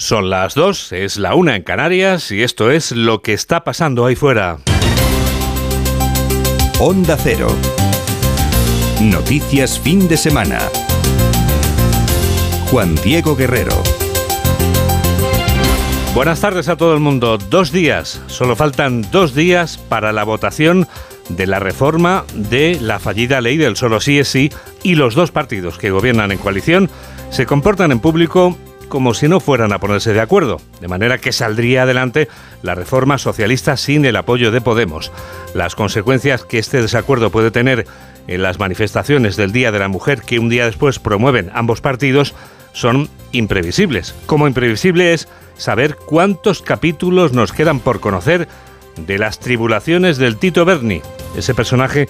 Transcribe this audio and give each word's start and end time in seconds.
Son 0.00 0.30
las 0.30 0.54
dos, 0.54 0.92
es 0.92 1.18
la 1.18 1.34
una 1.34 1.56
en 1.56 1.62
Canarias 1.62 2.32
y 2.32 2.42
esto 2.42 2.70
es 2.70 2.90
lo 2.90 3.20
que 3.20 3.34
está 3.34 3.64
pasando 3.64 4.06
ahí 4.06 4.16
fuera. 4.16 4.56
Onda 6.78 7.18
Cero. 7.22 7.48
Noticias 9.02 9.78
fin 9.78 10.08
de 10.08 10.16
semana. 10.16 10.58
Juan 12.70 12.94
Diego 13.04 13.36
Guerrero. 13.36 13.74
Buenas 16.14 16.40
tardes 16.40 16.70
a 16.70 16.76
todo 16.76 16.94
el 16.94 17.00
mundo. 17.00 17.36
Dos 17.36 17.70
días, 17.70 18.22
solo 18.26 18.56
faltan 18.56 19.02
dos 19.10 19.34
días 19.34 19.76
para 19.76 20.14
la 20.14 20.24
votación 20.24 20.88
de 21.28 21.46
la 21.46 21.58
reforma 21.58 22.24
de 22.32 22.78
la 22.80 23.00
fallida 23.00 23.42
ley 23.42 23.58
del 23.58 23.76
solo 23.76 24.00
sí 24.00 24.18
es 24.18 24.28
sí 24.28 24.50
y 24.82 24.94
los 24.94 25.14
dos 25.14 25.30
partidos 25.30 25.76
que 25.76 25.90
gobiernan 25.90 26.32
en 26.32 26.38
coalición 26.38 26.90
se 27.28 27.44
comportan 27.44 27.92
en 27.92 28.00
público 28.00 28.56
como 28.90 29.14
si 29.14 29.28
no 29.28 29.40
fueran 29.40 29.72
a 29.72 29.78
ponerse 29.78 30.12
de 30.12 30.20
acuerdo, 30.20 30.60
de 30.80 30.88
manera 30.88 31.16
que 31.16 31.32
saldría 31.32 31.84
adelante 31.84 32.28
la 32.62 32.74
reforma 32.74 33.16
socialista 33.16 33.78
sin 33.78 34.04
el 34.04 34.16
apoyo 34.16 34.50
de 34.50 34.60
Podemos. 34.60 35.10
Las 35.54 35.74
consecuencias 35.74 36.44
que 36.44 36.58
este 36.58 36.82
desacuerdo 36.82 37.30
puede 37.30 37.50
tener 37.50 37.86
en 38.26 38.42
las 38.42 38.58
manifestaciones 38.58 39.36
del 39.36 39.52
Día 39.52 39.72
de 39.72 39.78
la 39.78 39.88
Mujer 39.88 40.20
que 40.20 40.38
un 40.38 40.50
día 40.50 40.66
después 40.66 40.98
promueven 40.98 41.50
ambos 41.54 41.80
partidos 41.80 42.34
son 42.72 43.08
imprevisibles. 43.32 44.14
Como 44.26 44.46
imprevisible 44.46 45.14
es 45.14 45.28
saber 45.56 45.96
cuántos 45.96 46.60
capítulos 46.60 47.32
nos 47.32 47.52
quedan 47.52 47.80
por 47.80 48.00
conocer 48.00 48.48
de 48.96 49.18
las 49.18 49.38
tribulaciones 49.38 50.18
del 50.18 50.36
Tito 50.36 50.64
Berni, 50.64 51.00
ese 51.36 51.54
personaje 51.54 52.08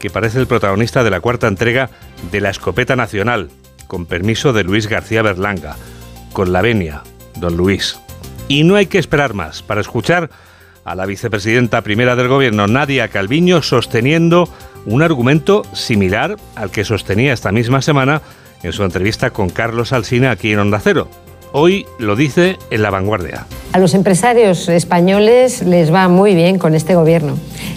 que 0.00 0.10
parece 0.10 0.40
el 0.40 0.46
protagonista 0.46 1.04
de 1.04 1.10
la 1.10 1.20
cuarta 1.20 1.46
entrega 1.46 1.90
de 2.32 2.40
La 2.40 2.50
Escopeta 2.50 2.96
Nacional, 2.96 3.50
con 3.86 4.06
permiso 4.06 4.54
de 4.54 4.64
Luis 4.64 4.88
García 4.88 5.22
Berlanga 5.22 5.76
con 6.32 6.52
la 6.52 6.62
venia, 6.62 7.02
don 7.36 7.56
Luis. 7.56 7.98
Y 8.48 8.64
no 8.64 8.76
hay 8.76 8.86
que 8.86 8.98
esperar 8.98 9.34
más 9.34 9.62
para 9.62 9.80
escuchar 9.80 10.30
a 10.84 10.94
la 10.94 11.06
vicepresidenta 11.06 11.82
primera 11.82 12.16
del 12.16 12.28
gobierno, 12.28 12.66
Nadia 12.66 13.08
Calviño, 13.08 13.62
sosteniendo 13.62 14.48
un 14.84 15.02
argumento 15.02 15.62
similar 15.72 16.36
al 16.56 16.70
que 16.70 16.84
sostenía 16.84 17.32
esta 17.32 17.52
misma 17.52 17.82
semana 17.82 18.20
en 18.62 18.72
su 18.72 18.82
entrevista 18.82 19.30
con 19.30 19.50
Carlos 19.50 19.92
Alsina 19.92 20.30
aquí 20.30 20.52
en 20.52 20.58
Onda 20.58 20.80
Cero. 20.80 21.08
Hoy 21.54 21.86
lo 21.98 22.16
dice 22.16 22.56
en 22.70 22.80
La 22.80 22.88
Vanguardia. 22.88 23.46
A 23.72 23.78
los 23.78 23.92
empresarios 23.92 24.70
españoles 24.70 25.62
les 25.62 25.92
va 25.92 26.08
muy 26.08 26.34
bien 26.34 26.58
con 26.58 26.74
este 26.74 26.94
gobierno. 26.94 27.34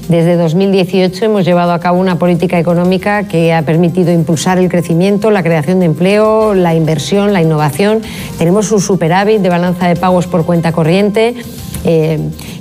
Desde 0.08 0.38
2018 0.38 1.26
hemos 1.26 1.44
llevado 1.44 1.74
a 1.74 1.80
cabo 1.82 2.00
una 2.00 2.18
política 2.18 2.58
económica 2.58 3.28
que 3.28 3.52
ha 3.52 3.64
permitido 3.64 4.14
impulsar 4.14 4.60
el 4.60 4.70
crecimiento, 4.70 5.30
la 5.30 5.44
creación 5.44 5.82
de 5.82 5.88
empleo, 5.88 6.54
la 6.54 6.74
inversión, 6.74 7.34
la 7.34 7.42
innovación. 7.42 8.02
Tenemos 8.38 8.72
un 8.72 8.80
superávit 8.80 9.42
de 9.42 9.50
balanza 9.50 9.90
de 9.90 9.98
pagos 9.98 10.26
por 10.28 10.46
cuenta 10.46 10.72
corriente. 10.72 11.36
Eh, 11.84 12.20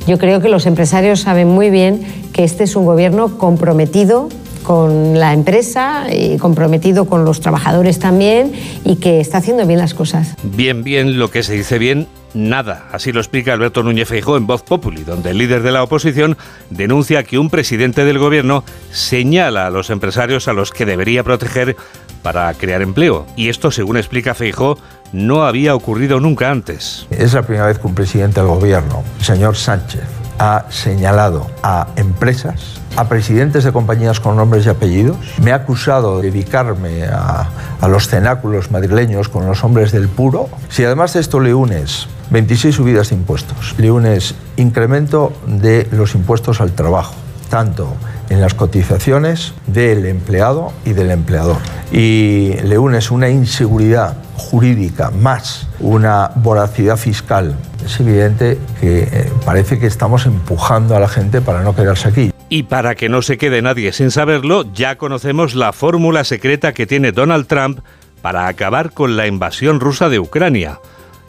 yo 0.08 0.18
creo 0.18 0.40
que 0.40 0.48
los 0.48 0.66
empresarios 0.66 1.20
saben 1.20 1.46
muy 1.46 1.70
bien 1.70 2.04
que 2.32 2.42
este 2.42 2.64
es 2.64 2.74
un 2.74 2.86
gobierno 2.86 3.38
comprometido 3.38 4.30
con 4.64 5.18
la 5.20 5.32
empresa 5.32 6.06
y 6.12 6.38
comprometido 6.38 7.04
con 7.04 7.24
los 7.24 7.40
trabajadores 7.40 8.00
también 8.00 8.52
y 8.84 8.96
que 8.96 9.20
está 9.20 9.38
haciendo 9.38 9.64
bien 9.66 9.78
las 9.78 9.94
cosas. 9.94 10.34
Bien, 10.42 10.82
bien, 10.82 11.18
lo 11.18 11.30
que 11.30 11.44
se 11.44 11.52
dice 11.52 11.78
bien, 11.78 12.08
nada. 12.34 12.88
Así 12.90 13.12
lo 13.12 13.20
explica 13.20 13.52
Alberto 13.52 13.82
Núñez 13.82 14.08
Feijóo 14.08 14.36
en 14.36 14.46
Voz 14.46 14.62
Populi, 14.62 15.04
donde 15.04 15.30
el 15.30 15.38
líder 15.38 15.62
de 15.62 15.70
la 15.70 15.84
oposición 15.84 16.36
denuncia 16.70 17.22
que 17.22 17.38
un 17.38 17.50
presidente 17.50 18.04
del 18.04 18.18
gobierno 18.18 18.64
señala 18.90 19.66
a 19.66 19.70
los 19.70 19.90
empresarios 19.90 20.48
a 20.48 20.52
los 20.52 20.72
que 20.72 20.86
debería 20.86 21.22
proteger 21.22 21.76
para 22.22 22.52
crear 22.54 22.82
empleo. 22.82 23.26
Y 23.36 23.50
esto, 23.50 23.70
según 23.70 23.98
explica 23.98 24.34
Feijóo, 24.34 24.78
no 25.12 25.44
había 25.44 25.74
ocurrido 25.74 26.18
nunca 26.18 26.50
antes. 26.50 27.06
Es 27.10 27.34
la 27.34 27.42
primera 27.42 27.66
vez 27.66 27.78
que 27.78 27.86
un 27.86 27.94
presidente 27.94 28.40
del 28.40 28.48
gobierno, 28.48 29.04
el 29.18 29.24
señor 29.24 29.56
Sánchez, 29.56 30.02
ha 30.38 30.64
señalado 30.70 31.46
a 31.62 31.86
empresas 31.96 32.80
a 32.96 33.08
presidentes 33.08 33.64
de 33.64 33.72
compañías 33.72 34.20
con 34.20 34.36
nombres 34.36 34.66
y 34.66 34.68
apellidos. 34.68 35.16
Me 35.42 35.52
ha 35.52 35.56
acusado 35.56 36.20
de 36.20 36.30
dedicarme 36.30 37.05
a, 37.05 37.48
los 37.88 38.08
cenáculos 38.08 38.70
madrileños 38.70 39.28
con 39.28 39.46
los 39.46 39.62
hombres 39.62 39.92
del 39.92 40.08
puro. 40.08 40.48
Si 40.70 40.84
además 40.84 41.12
de 41.12 41.20
esto 41.20 41.38
le 41.38 41.52
unes 41.52 42.06
26 42.30 42.74
subidas 42.74 43.10
de 43.10 43.16
impuestos, 43.16 43.74
le 43.77 43.90
unes 43.90 44.34
incremento 44.56 45.33
de 45.46 45.86
los 45.92 46.14
impuestos 46.14 46.62
al 46.62 46.72
trabajo, 46.72 47.14
tanto 47.50 47.94
en 48.30 48.40
las 48.40 48.54
cotizaciones 48.54 49.52
del 49.66 50.06
empleado 50.06 50.72
y 50.86 50.94
del 50.94 51.10
empleador. 51.10 51.58
Y 51.92 52.54
le 52.64 52.78
unes 52.78 53.10
una 53.10 53.28
inseguridad 53.28 54.16
jurídica 54.36 55.10
más 55.10 55.68
una 55.80 56.30
voracidad 56.36 56.96
fiscal. 56.96 57.54
Es 57.84 58.00
evidente 58.00 58.58
que 58.80 59.02
eh, 59.02 59.33
parece 59.44 59.78
que 59.78 59.86
estamos 59.86 60.27
empujando 60.27 60.96
a 60.96 61.00
la 61.00 61.08
gente 61.08 61.40
para 61.40 61.62
no 61.62 61.74
quedarse 61.77 62.08
aquí. 62.08 62.33
Y 62.54 62.62
para 62.62 62.94
que 62.94 63.08
no 63.08 63.20
se 63.20 63.36
quede 63.36 63.62
nadie 63.62 63.92
sin 63.92 64.12
saberlo, 64.12 64.64
ya 64.72 64.96
conocemos 64.96 65.56
la 65.56 65.72
fórmula 65.72 66.22
secreta 66.22 66.72
que 66.72 66.86
tiene 66.86 67.10
Donald 67.10 67.48
Trump 67.48 67.80
para 68.22 68.46
acabar 68.46 68.92
con 68.92 69.16
la 69.16 69.26
invasión 69.26 69.80
rusa 69.80 70.08
de 70.08 70.20
Ucrania. 70.20 70.78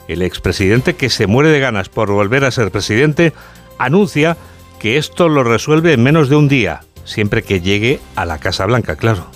El 0.06 0.22
expresidente 0.22 0.94
que 0.94 1.10
se 1.10 1.26
muere 1.26 1.50
de 1.50 1.58
ganas 1.58 1.88
por 1.88 2.12
volver 2.12 2.44
a 2.44 2.52
ser 2.52 2.70
presidente 2.70 3.32
anuncia 3.76 4.36
que 4.78 4.98
esto 4.98 5.28
lo 5.28 5.42
resuelve 5.42 5.94
en 5.94 6.04
menos 6.04 6.28
de 6.28 6.36
un 6.36 6.46
día, 6.46 6.82
siempre 7.02 7.42
que 7.42 7.60
llegue 7.60 7.98
a 8.14 8.24
la 8.24 8.38
Casa 8.38 8.64
Blanca, 8.64 8.94
claro. 8.94 9.26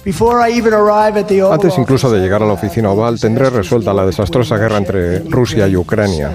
Antes 1.53 1.77
incluso 1.77 2.09
de 2.13 2.21
llegar 2.21 2.41
a 2.41 2.47
la 2.47 2.53
oficina 2.53 2.91
oval 2.91 3.19
tendré 3.19 3.51
resuelta 3.51 3.93
la 3.93 4.07
desastrosa 4.07 4.59
guerra 4.59 4.79
entre 4.79 5.19
Rusia 5.29 5.67
y 5.67 5.75
Ucrania. 5.75 6.31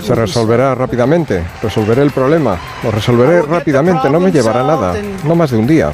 Se 0.00 0.14
resolverá 0.14 0.74
rápidamente, 0.74 1.44
resolveré 1.62 2.02
el 2.02 2.12
problema, 2.12 2.58
lo 2.82 2.90
resolveré 2.90 3.42
rápidamente, 3.42 4.08
no 4.08 4.20
me 4.20 4.32
llevará 4.32 4.62
nada, 4.62 4.94
no 5.24 5.34
más 5.34 5.50
de 5.50 5.58
un 5.58 5.66
día. 5.66 5.92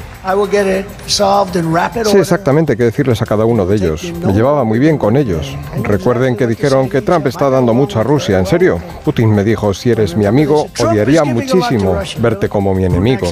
Sé 2.05 2.19
exactamente 2.19 2.77
qué 2.77 2.83
decirles 2.83 3.21
a 3.21 3.25
cada 3.25 3.43
uno 3.43 3.65
de 3.65 3.75
ellos. 3.75 4.13
Me 4.25 4.31
llevaba 4.31 4.63
muy 4.63 4.79
bien 4.79 4.97
con 4.97 5.17
ellos. 5.17 5.53
Recuerden 5.83 6.37
que 6.37 6.47
dijeron 6.47 6.89
que 6.89 7.01
Trump 7.01 7.27
está 7.27 7.49
dando 7.49 7.73
mucho 7.73 7.99
a 7.99 8.03
Rusia, 8.03 8.39
¿en 8.39 8.45
serio? 8.45 8.79
Putin 9.03 9.33
me 9.33 9.43
dijo, 9.43 9.73
si 9.73 9.91
eres 9.91 10.15
mi 10.15 10.25
amigo, 10.25 10.67
odiaría 10.79 11.25
muchísimo 11.25 11.99
verte 12.19 12.47
como 12.47 12.73
mi 12.73 12.85
enemigo. 12.85 13.27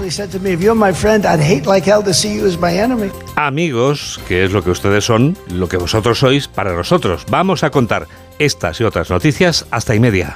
Amigos, 3.35 4.19
que 4.27 4.43
es 4.43 4.51
lo 4.51 4.63
que 4.63 4.71
ustedes 4.71 5.05
son, 5.05 5.37
lo 5.49 5.69
que 5.69 5.77
vosotros 5.77 6.19
sois 6.19 6.47
para 6.47 6.73
nosotros. 6.73 7.25
Vamos 7.29 7.63
a 7.63 7.69
contar 7.69 8.07
estas 8.39 8.79
y 8.81 8.83
otras 8.83 9.09
noticias 9.09 9.65
hasta 9.71 9.95
y 9.95 9.99
media. 9.99 10.35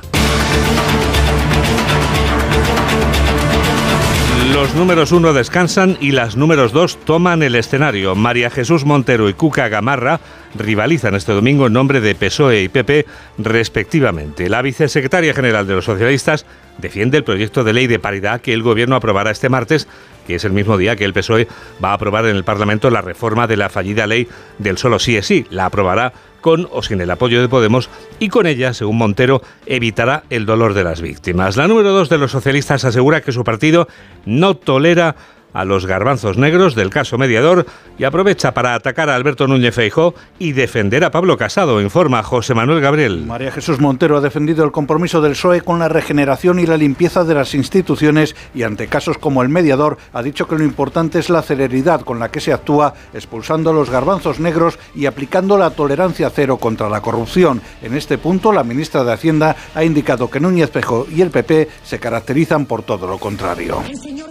Los 4.53 4.75
números 4.75 5.13
uno 5.13 5.31
descansan 5.31 5.97
y 6.01 6.11
las 6.11 6.35
números 6.35 6.73
dos 6.73 6.97
toman 7.05 7.41
el 7.41 7.55
escenario. 7.55 8.15
María 8.15 8.49
Jesús 8.49 8.83
Montero 8.83 9.29
y 9.29 9.33
Cuca 9.33 9.69
Gamarra 9.69 10.19
rivalizan 10.55 11.15
este 11.15 11.31
domingo 11.31 11.67
en 11.67 11.73
nombre 11.73 12.01
de 12.01 12.15
PSOE 12.15 12.63
y 12.63 12.67
PP 12.67 13.05
respectivamente. 13.37 14.49
La 14.49 14.61
vicesecretaria 14.61 15.33
general 15.33 15.67
de 15.67 15.75
los 15.75 15.85
socialistas 15.85 16.45
defiende 16.79 17.17
el 17.17 17.23
proyecto 17.23 17.63
de 17.63 17.71
ley 17.71 17.87
de 17.87 17.99
paridad 17.99 18.41
que 18.41 18.53
el 18.53 18.61
gobierno 18.61 18.97
aprobará 18.97 19.31
este 19.31 19.47
martes, 19.47 19.87
que 20.31 20.37
es 20.37 20.45
el 20.45 20.53
mismo 20.53 20.77
día 20.77 20.95
que 20.95 21.03
el 21.03 21.13
PSOE 21.13 21.47
va 21.83 21.89
a 21.91 21.93
aprobar 21.93 22.25
en 22.25 22.37
el 22.37 22.45
Parlamento 22.45 22.89
la 22.89 23.01
reforma 23.01 23.47
de 23.47 23.57
la 23.57 23.69
fallida 23.69 24.07
ley 24.07 24.27
del 24.59 24.77
solo 24.77 24.97
sí 24.97 25.17
es 25.17 25.25
sí. 25.25 25.45
La 25.49 25.65
aprobará 25.65 26.13
con 26.39 26.69
o 26.71 26.81
sin 26.81 27.01
el 27.01 27.11
apoyo 27.11 27.41
de 27.41 27.49
Podemos 27.49 27.89
y 28.17 28.29
con 28.29 28.47
ella, 28.47 28.73
según 28.73 28.97
Montero, 28.97 29.41
evitará 29.65 30.23
el 30.29 30.45
dolor 30.45 30.73
de 30.73 30.85
las 30.85 31.01
víctimas. 31.01 31.57
La 31.57 31.67
número 31.67 31.91
dos 31.91 32.07
de 32.07 32.17
los 32.17 32.31
socialistas 32.31 32.85
asegura 32.85 33.21
que 33.21 33.33
su 33.33 33.43
partido 33.43 33.89
no 34.25 34.55
tolera 34.55 35.15
a 35.53 35.65
los 35.65 35.85
garbanzos 35.85 36.37
negros 36.37 36.75
del 36.75 36.89
caso 36.89 37.17
mediador 37.17 37.65
y 37.97 38.03
aprovecha 38.03 38.53
para 38.53 38.73
atacar 38.73 39.09
a 39.09 39.15
Alberto 39.15 39.47
Núñez 39.47 39.75
Feijó 39.75 40.15
y 40.39 40.53
defender 40.53 41.03
a 41.03 41.11
Pablo 41.11 41.37
Casado, 41.37 41.81
informa 41.81 42.23
José 42.23 42.53
Manuel 42.53 42.81
Gabriel. 42.81 43.25
María 43.25 43.51
Jesús 43.51 43.79
Montero 43.79 44.17
ha 44.17 44.21
defendido 44.21 44.63
el 44.63 44.71
compromiso 44.71 45.21
del 45.21 45.33
PSOE 45.33 45.61
con 45.61 45.79
la 45.79 45.89
regeneración 45.89 46.59
y 46.59 46.65
la 46.65 46.77
limpieza 46.77 47.23
de 47.23 47.33
las 47.33 47.53
instituciones 47.53 48.35
y 48.53 48.63
ante 48.63 48.87
casos 48.87 49.17
como 49.17 49.41
el 49.41 49.49
mediador 49.49 49.97
ha 50.13 50.23
dicho 50.23 50.47
que 50.47 50.57
lo 50.57 50.63
importante 50.63 51.19
es 51.19 51.29
la 51.29 51.41
celeridad 51.41 52.01
con 52.01 52.19
la 52.19 52.29
que 52.29 52.39
se 52.39 52.53
actúa 52.53 52.93
expulsando 53.13 53.69
a 53.69 53.73
los 53.73 53.89
garbanzos 53.89 54.39
negros 54.39 54.79
y 54.95 55.05
aplicando 55.05 55.57
la 55.57 55.71
tolerancia 55.71 56.29
cero 56.29 56.57
contra 56.57 56.89
la 56.89 57.01
corrupción. 57.01 57.61
En 57.81 57.95
este 57.95 58.17
punto, 58.17 58.51
la 58.51 58.63
ministra 58.63 59.03
de 59.03 59.13
Hacienda 59.13 59.55
ha 59.75 59.83
indicado 59.83 60.29
que 60.29 60.39
Núñez 60.39 60.71
Feijó 60.71 61.07
y 61.09 61.21
el 61.21 61.29
PP 61.29 61.69
se 61.83 61.99
caracterizan 61.99 62.65
por 62.65 62.83
todo 62.83 63.07
lo 63.07 63.17
contrario. 63.17 63.81
El 63.87 63.97
señor 63.97 64.29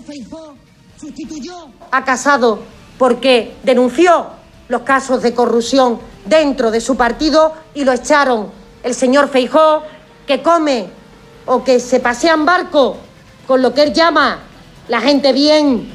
sustituyó 1.01 1.69
a 1.91 2.05
Casado 2.05 2.61
porque 2.99 3.57
denunció 3.63 4.27
los 4.69 4.83
casos 4.83 5.23
de 5.23 5.33
corrupción 5.33 5.99
dentro 6.27 6.71
de 6.71 6.81
su 6.83 6.97
partido 6.97 7.55
y 7.75 7.85
lo 7.85 7.93
echaron. 7.93 8.51
El 8.83 8.95
señor 8.95 9.31
Feijó, 9.31 9.83
que 10.27 10.43
come 10.43 10.89
o 11.47 11.65
que 11.65 11.81
se 11.81 12.01
pasea 12.01 12.35
en 12.35 12.45
barco 12.45 12.99
con 13.47 13.63
lo 13.63 13.73
que 13.73 13.83
él 13.83 13.95
llama 13.95 14.41
la 14.89 15.01
gente 15.01 15.33
bien 15.33 15.91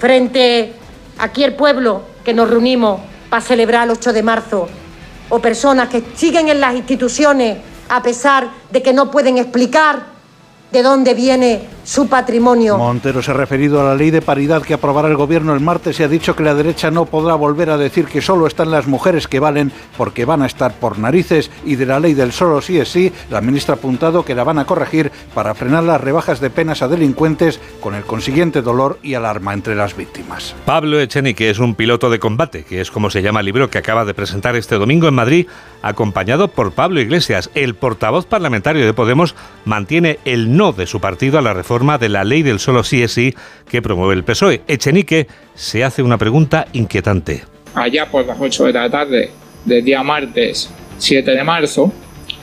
frente 0.00 0.74
aquí 1.18 1.44
el 1.44 1.54
pueblo 1.54 2.02
que 2.24 2.34
nos 2.34 2.50
reunimos 2.50 3.00
para 3.30 3.40
celebrar 3.40 3.84
el 3.84 3.92
8 3.92 4.12
de 4.12 4.22
marzo, 4.22 4.68
o 5.28 5.38
personas 5.38 5.88
que 5.88 6.02
siguen 6.16 6.48
en 6.48 6.60
las 6.60 6.74
instituciones 6.74 7.58
a 7.88 8.02
pesar 8.02 8.50
de 8.70 8.82
que 8.82 8.92
no 8.92 9.10
pueden 9.10 9.38
explicar 9.38 10.13
de 10.74 10.82
dónde 10.82 11.14
viene 11.14 11.68
su 11.84 12.08
patrimonio. 12.08 12.78
Montero 12.78 13.22
se 13.22 13.30
ha 13.30 13.34
referido 13.34 13.80
a 13.80 13.84
la 13.84 13.94
ley 13.94 14.10
de 14.10 14.22
paridad 14.22 14.62
que 14.62 14.74
aprobará 14.74 15.06
el 15.06 15.16
gobierno 15.16 15.54
el 15.54 15.60
martes 15.60 16.00
y 16.00 16.02
ha 16.02 16.08
dicho 16.08 16.34
que 16.34 16.42
la 16.42 16.54
derecha 16.54 16.90
no 16.90 17.04
podrá 17.04 17.34
volver 17.34 17.70
a 17.70 17.76
decir 17.76 18.06
que 18.06 18.22
solo 18.22 18.46
están 18.46 18.70
las 18.70 18.86
mujeres 18.86 19.28
que 19.28 19.38
valen 19.38 19.70
porque 19.96 20.24
van 20.24 20.42
a 20.42 20.46
estar 20.46 20.74
por 20.74 20.98
narices 20.98 21.50
y 21.64 21.76
de 21.76 21.86
la 21.86 22.00
ley 22.00 22.14
del 22.14 22.32
solo 22.32 22.60
sí 22.60 22.78
es 22.78 22.88
sí, 22.88 23.12
la 23.30 23.40
ministra 23.40 23.74
ha 23.74 23.78
apuntado 23.78 24.24
que 24.24 24.34
la 24.34 24.44
van 24.44 24.58
a 24.58 24.64
corregir 24.64 25.12
para 25.34 25.54
frenar 25.54 25.84
las 25.84 26.00
rebajas 26.00 26.40
de 26.40 26.50
penas 26.50 26.82
a 26.82 26.88
delincuentes 26.88 27.60
con 27.80 27.94
el 27.94 28.02
consiguiente 28.04 28.62
dolor 28.62 28.98
y 29.02 29.14
alarma 29.14 29.52
entre 29.52 29.76
las 29.76 29.96
víctimas. 29.96 30.56
Pablo 30.64 30.98
Echenique 30.98 31.50
es 31.50 31.58
un 31.58 31.74
piloto 31.74 32.10
de 32.10 32.18
combate, 32.18 32.64
que 32.64 32.80
es 32.80 32.90
como 32.90 33.10
se 33.10 33.22
llama 33.22 33.40
el 33.40 33.46
libro 33.46 33.70
que 33.70 33.78
acaba 33.78 34.04
de 34.04 34.14
presentar 34.14 34.56
este 34.56 34.76
domingo 34.76 35.06
en 35.06 35.14
Madrid, 35.14 35.46
acompañado 35.82 36.48
por 36.48 36.72
Pablo 36.72 37.00
Iglesias. 37.00 37.50
El 37.54 37.74
portavoz 37.74 38.24
parlamentario 38.24 38.86
de 38.86 38.94
Podemos 38.94 39.34
mantiene 39.66 40.18
el 40.24 40.56
no 40.56 40.63
de 40.72 40.86
su 40.86 41.00
partido 41.00 41.38
a 41.38 41.42
la 41.42 41.54
reforma 41.54 41.98
de 41.98 42.08
la 42.08 42.24
ley 42.24 42.42
del 42.42 42.58
solo 42.58 42.84
sí 42.84 43.02
es 43.02 43.12
sí 43.12 43.34
que 43.68 43.82
promueve 43.82 44.14
el 44.14 44.24
PSOE. 44.24 44.62
Echenique 44.66 45.26
se 45.54 45.84
hace 45.84 46.02
una 46.02 46.18
pregunta 46.18 46.66
inquietante. 46.72 47.42
Allá 47.74 48.06
por 48.10 48.26
las 48.26 48.38
8 48.40 48.66
de 48.66 48.72
la 48.72 48.90
tarde 48.90 49.30
del 49.64 49.84
día 49.84 50.02
martes 50.02 50.70
7 50.98 51.30
de 51.30 51.44
marzo, 51.44 51.92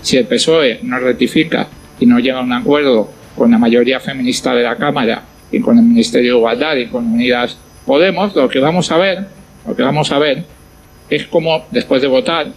si 0.02 0.18
el 0.18 0.26
PSOE 0.26 0.80
no 0.84 1.00
rectifica 1.00 1.68
y 2.00 2.06
no 2.06 2.20
llega 2.20 2.40
a 2.40 2.44
un 2.44 2.54
acuerdo 2.54 3.10
con 3.36 3.52
la 3.52 3.58
mayoría 3.58 4.00
feminista 4.00 4.54
de 4.54 4.64
la 4.64 4.76
Cámara 4.76 5.24
y 5.52 5.60
con 5.60 5.78
el 5.78 5.84
Ministerio 5.84 6.34
de 6.34 6.38
Igualdad 6.38 6.76
y 6.76 6.88
con 6.88 7.06
Unidas 7.06 7.58
Podemos, 7.86 8.36
lo 8.36 8.48
que 8.48 8.60
vamos 8.60 8.92
a 8.92 8.98
ver, 8.98 9.26
lo 9.68 9.76
que 9.76 9.84
vamos 9.84 10.12
a 10.12 10.20
ver 10.20 10.44
es 11.10 11.26
como 11.28 11.66
después 11.72 12.02
de 12.02 12.08
votar 12.08 12.48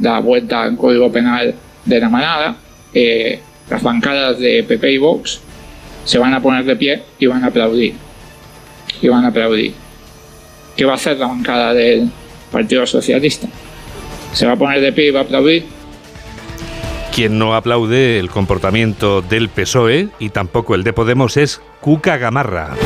la 0.00 0.18
vuelta 0.20 0.62
al 0.62 0.76
Código 0.76 1.10
Penal 1.10 1.54
de 1.84 2.00
la 2.00 2.08
manada, 2.08 2.56
eh, 2.92 3.40
las 3.70 3.82
bancadas 3.82 4.38
de 4.38 4.64
PP 4.64 4.92
y 4.92 4.98
Vox 4.98 5.40
se 6.04 6.18
van 6.18 6.34
a 6.34 6.40
poner 6.40 6.64
de 6.64 6.76
pie 6.76 7.02
y 7.18 7.26
van 7.26 7.44
a 7.44 7.48
aplaudir. 7.48 7.94
Y 9.02 9.08
van 9.08 9.24
a 9.24 9.28
aplaudir. 9.28 9.74
¿Qué 10.76 10.84
va 10.84 10.92
a 10.92 10.94
hacer 10.96 11.18
la 11.18 11.26
bancada 11.26 11.74
del 11.74 12.10
Partido 12.50 12.86
Socialista? 12.86 13.48
¿Se 14.32 14.46
va 14.46 14.52
a 14.52 14.56
poner 14.56 14.80
de 14.80 14.92
pie 14.92 15.08
y 15.08 15.10
va 15.10 15.20
a 15.20 15.22
aplaudir? 15.24 15.66
Quien 17.14 17.38
no 17.38 17.54
aplaude 17.54 18.18
el 18.18 18.30
comportamiento 18.30 19.22
del 19.22 19.48
PSOE 19.48 20.08
y 20.18 20.30
tampoco 20.30 20.74
el 20.74 20.84
de 20.84 20.92
Podemos 20.92 21.36
es 21.36 21.60
Cuca 21.80 22.16
Gamarra. 22.16 22.76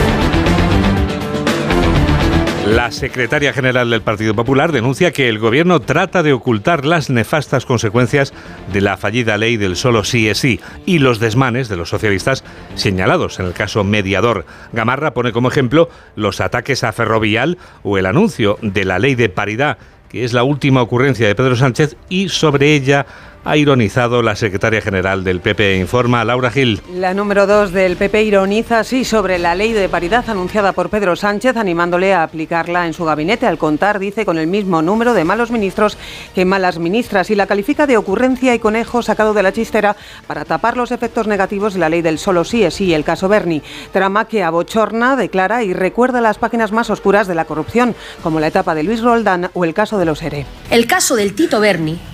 La 2.66 2.92
secretaria 2.92 3.52
general 3.52 3.90
del 3.90 4.02
Partido 4.02 4.36
Popular 4.36 4.70
denuncia 4.70 5.10
que 5.10 5.28
el 5.28 5.40
gobierno 5.40 5.80
trata 5.80 6.22
de 6.22 6.32
ocultar 6.32 6.84
las 6.84 7.10
nefastas 7.10 7.66
consecuencias 7.66 8.32
de 8.72 8.80
la 8.80 8.96
fallida 8.96 9.36
ley 9.36 9.56
del 9.56 9.74
solo 9.74 10.04
sí 10.04 10.28
es 10.28 10.38
sí 10.38 10.60
y 10.86 11.00
los 11.00 11.18
desmanes 11.18 11.68
de 11.68 11.76
los 11.76 11.88
socialistas 11.88 12.44
señalados 12.76 13.40
en 13.40 13.46
el 13.46 13.52
caso 13.52 13.82
mediador. 13.82 14.46
Gamarra 14.72 15.12
pone 15.12 15.32
como 15.32 15.48
ejemplo 15.48 15.90
los 16.14 16.40
ataques 16.40 16.84
a 16.84 16.92
Ferrovial 16.92 17.58
o 17.82 17.98
el 17.98 18.06
anuncio 18.06 18.58
de 18.62 18.84
la 18.84 19.00
ley 19.00 19.16
de 19.16 19.28
paridad, 19.28 19.78
que 20.08 20.22
es 20.24 20.32
la 20.32 20.44
última 20.44 20.82
ocurrencia 20.82 21.26
de 21.26 21.34
Pedro 21.34 21.56
Sánchez 21.56 21.96
y 22.08 22.28
sobre 22.28 22.74
ella 22.74 23.06
ha 23.44 23.56
ironizado 23.56 24.22
la 24.22 24.36
secretaria 24.36 24.80
general 24.80 25.24
del 25.24 25.40
PP. 25.40 25.78
Informa 25.78 26.24
Laura 26.24 26.50
Gil. 26.50 26.80
La 26.94 27.14
número 27.14 27.46
dos 27.46 27.72
del 27.72 27.96
PP 27.96 28.22
ironiza 28.22 28.80
así 28.80 29.04
sobre 29.04 29.38
la 29.38 29.54
ley 29.54 29.72
de 29.72 29.88
paridad 29.88 30.28
anunciada 30.28 30.72
por 30.72 30.90
Pedro 30.90 31.16
Sánchez, 31.16 31.56
animándole 31.56 32.14
a 32.14 32.22
aplicarla 32.22 32.86
en 32.86 32.92
su 32.92 33.04
gabinete. 33.04 33.46
Al 33.46 33.58
contar, 33.58 33.98
dice, 33.98 34.24
con 34.24 34.38
el 34.38 34.46
mismo 34.46 34.82
número 34.82 35.14
de 35.14 35.24
malos 35.24 35.50
ministros 35.50 35.98
que 36.34 36.44
malas 36.44 36.78
ministras 36.78 37.30
y 37.30 37.34
la 37.34 37.46
califica 37.46 37.86
de 37.86 37.96
ocurrencia 37.96 38.54
y 38.54 38.58
conejo 38.58 39.02
sacado 39.02 39.34
de 39.34 39.42
la 39.42 39.52
chistera 39.52 39.96
para 40.26 40.44
tapar 40.44 40.76
los 40.76 40.92
efectos 40.92 41.26
negativos 41.26 41.74
de 41.74 41.80
la 41.80 41.88
ley 41.88 42.02
del 42.02 42.18
solo 42.18 42.44
sí 42.44 42.62
es 42.62 42.74
sí, 42.74 42.94
el 42.94 43.04
caso 43.04 43.28
Berni. 43.28 43.62
Trama 43.92 44.26
que 44.26 44.42
abochorna, 44.42 45.16
declara 45.16 45.64
y 45.64 45.72
recuerda 45.72 46.20
las 46.20 46.38
páginas 46.38 46.72
más 46.72 46.90
oscuras 46.90 47.26
de 47.26 47.34
la 47.34 47.44
corrupción, 47.44 47.94
como 48.22 48.40
la 48.40 48.46
etapa 48.46 48.74
de 48.74 48.82
Luis 48.84 49.02
Roldán 49.02 49.50
o 49.54 49.64
el 49.64 49.74
caso 49.74 49.98
de 49.98 50.04
los 50.04 50.22
ERE. 50.22 50.46
El 50.70 50.86
caso 50.86 51.16
del 51.16 51.34
Tito 51.34 51.60
Berni 51.60 52.11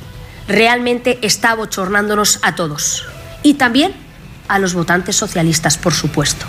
realmente 0.48 1.18
está 1.22 1.54
bochornándonos 1.54 2.40
a 2.42 2.54
todos 2.54 3.06
y 3.42 3.54
también 3.54 3.94
a 4.48 4.58
los 4.58 4.74
votantes 4.74 5.14
socialistas, 5.14 5.76
por 5.76 5.92
supuesto. 5.92 6.46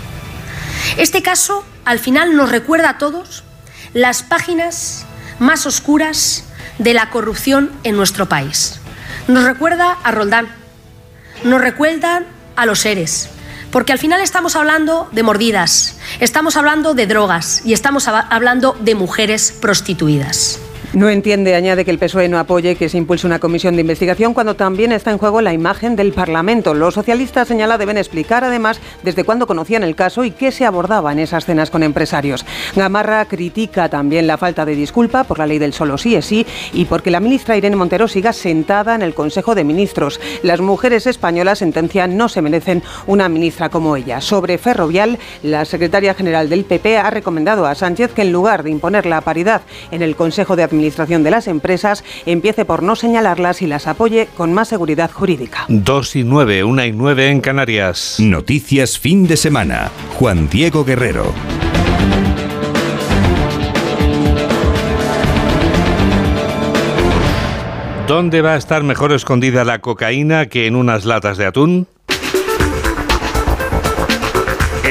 Este 0.96 1.22
caso 1.22 1.64
al 1.84 1.98
final 1.98 2.34
nos 2.34 2.50
recuerda 2.50 2.90
a 2.90 2.98
todos 2.98 3.44
las 3.92 4.22
páginas 4.22 5.04
más 5.38 5.66
oscuras 5.66 6.44
de 6.78 6.94
la 6.94 7.10
corrupción 7.10 7.70
en 7.84 7.96
nuestro 7.96 8.26
país. 8.26 8.80
Nos 9.28 9.44
recuerda 9.44 9.98
a 10.02 10.10
Roldán, 10.10 10.48
nos 11.44 11.60
recuerdan 11.60 12.26
a 12.56 12.66
los 12.66 12.80
seres, 12.80 13.28
porque 13.70 13.92
al 13.92 13.98
final 13.98 14.20
estamos 14.20 14.56
hablando 14.56 15.08
de 15.12 15.22
mordidas, 15.22 15.96
estamos 16.20 16.56
hablando 16.56 16.94
de 16.94 17.06
drogas 17.06 17.62
y 17.64 17.74
estamos 17.74 18.08
hablando 18.08 18.76
de 18.80 18.94
mujeres 18.94 19.52
prostituidas. 19.60 20.58
No 20.92 21.08
entiende, 21.08 21.54
añade, 21.54 21.84
que 21.84 21.92
el 21.92 22.00
PSOE 22.00 22.28
no 22.28 22.40
apoye 22.40 22.74
que 22.74 22.88
se 22.88 22.98
impulse 22.98 23.24
una 23.24 23.38
comisión 23.38 23.76
de 23.76 23.82
investigación 23.82 24.34
cuando 24.34 24.56
también 24.56 24.90
está 24.90 25.12
en 25.12 25.18
juego 25.18 25.40
la 25.40 25.52
imagen 25.52 25.94
del 25.94 26.12
Parlamento. 26.12 26.74
Los 26.74 26.94
socialistas, 26.94 27.46
señala, 27.46 27.78
deben 27.78 27.96
explicar 27.96 28.42
además 28.42 28.80
desde 29.04 29.22
cuándo 29.22 29.46
conocían 29.46 29.84
el 29.84 29.94
caso 29.94 30.24
y 30.24 30.32
qué 30.32 30.50
se 30.50 30.64
abordaba 30.66 31.12
en 31.12 31.20
esas 31.20 31.44
cenas 31.44 31.70
con 31.70 31.84
empresarios. 31.84 32.44
Gamarra 32.74 33.24
critica 33.26 33.88
también 33.88 34.26
la 34.26 34.36
falta 34.36 34.64
de 34.64 34.74
disculpa 34.74 35.22
por 35.22 35.38
la 35.38 35.46
ley 35.46 35.60
del 35.60 35.74
solo 35.74 35.96
sí 35.96 36.16
es 36.16 36.24
sí 36.24 36.44
y 36.72 36.86
porque 36.86 37.12
la 37.12 37.20
ministra 37.20 37.56
Irene 37.56 37.76
Montero 37.76 38.08
siga 38.08 38.32
sentada 38.32 38.96
en 38.96 39.02
el 39.02 39.14
Consejo 39.14 39.54
de 39.54 39.62
Ministros. 39.62 40.20
Las 40.42 40.60
mujeres 40.60 41.06
españolas, 41.06 41.60
sentencian, 41.60 42.16
no 42.16 42.28
se 42.28 42.42
merecen 42.42 42.82
una 43.06 43.28
ministra 43.28 43.68
como 43.68 43.94
ella. 43.94 44.20
Sobre 44.20 44.58
Ferrovial, 44.58 45.20
la 45.44 45.64
secretaria 45.64 46.14
general 46.14 46.48
del 46.48 46.64
PP 46.64 46.98
ha 46.98 47.10
recomendado 47.10 47.66
a 47.66 47.76
Sánchez 47.76 48.12
que 48.12 48.22
en 48.22 48.32
lugar 48.32 48.64
de 48.64 48.70
imponer 48.70 49.06
la 49.06 49.20
paridad 49.20 49.62
en 49.92 50.02
el 50.02 50.16
Consejo 50.16 50.56
de 50.56 50.64
Administración, 50.64 50.79
Administración 50.80 51.22
de 51.22 51.30
las 51.30 51.46
Empresas 51.46 52.02
empiece 52.24 52.64
por 52.64 52.82
no 52.82 52.96
señalarlas 52.96 53.60
y 53.60 53.66
las 53.66 53.86
apoye 53.86 54.28
con 54.34 54.54
más 54.54 54.68
seguridad 54.68 55.10
jurídica. 55.10 55.66
Dos 55.68 56.16
y 56.16 56.24
nueve, 56.24 56.64
una 56.64 56.86
y 56.86 56.92
nueve 56.92 57.28
en 57.28 57.42
Canarias. 57.42 58.16
Noticias 58.18 58.98
fin 58.98 59.26
de 59.26 59.36
semana. 59.36 59.90
Juan 60.14 60.48
Diego 60.48 60.82
Guerrero. 60.84 61.34
¿Dónde 68.08 68.40
va 68.40 68.54
a 68.54 68.56
estar 68.56 68.82
mejor 68.82 69.12
escondida 69.12 69.64
la 69.64 69.80
cocaína 69.80 70.46
que 70.46 70.66
en 70.66 70.76
unas 70.76 71.04
latas 71.04 71.36
de 71.36 71.44
atún? 71.44 71.86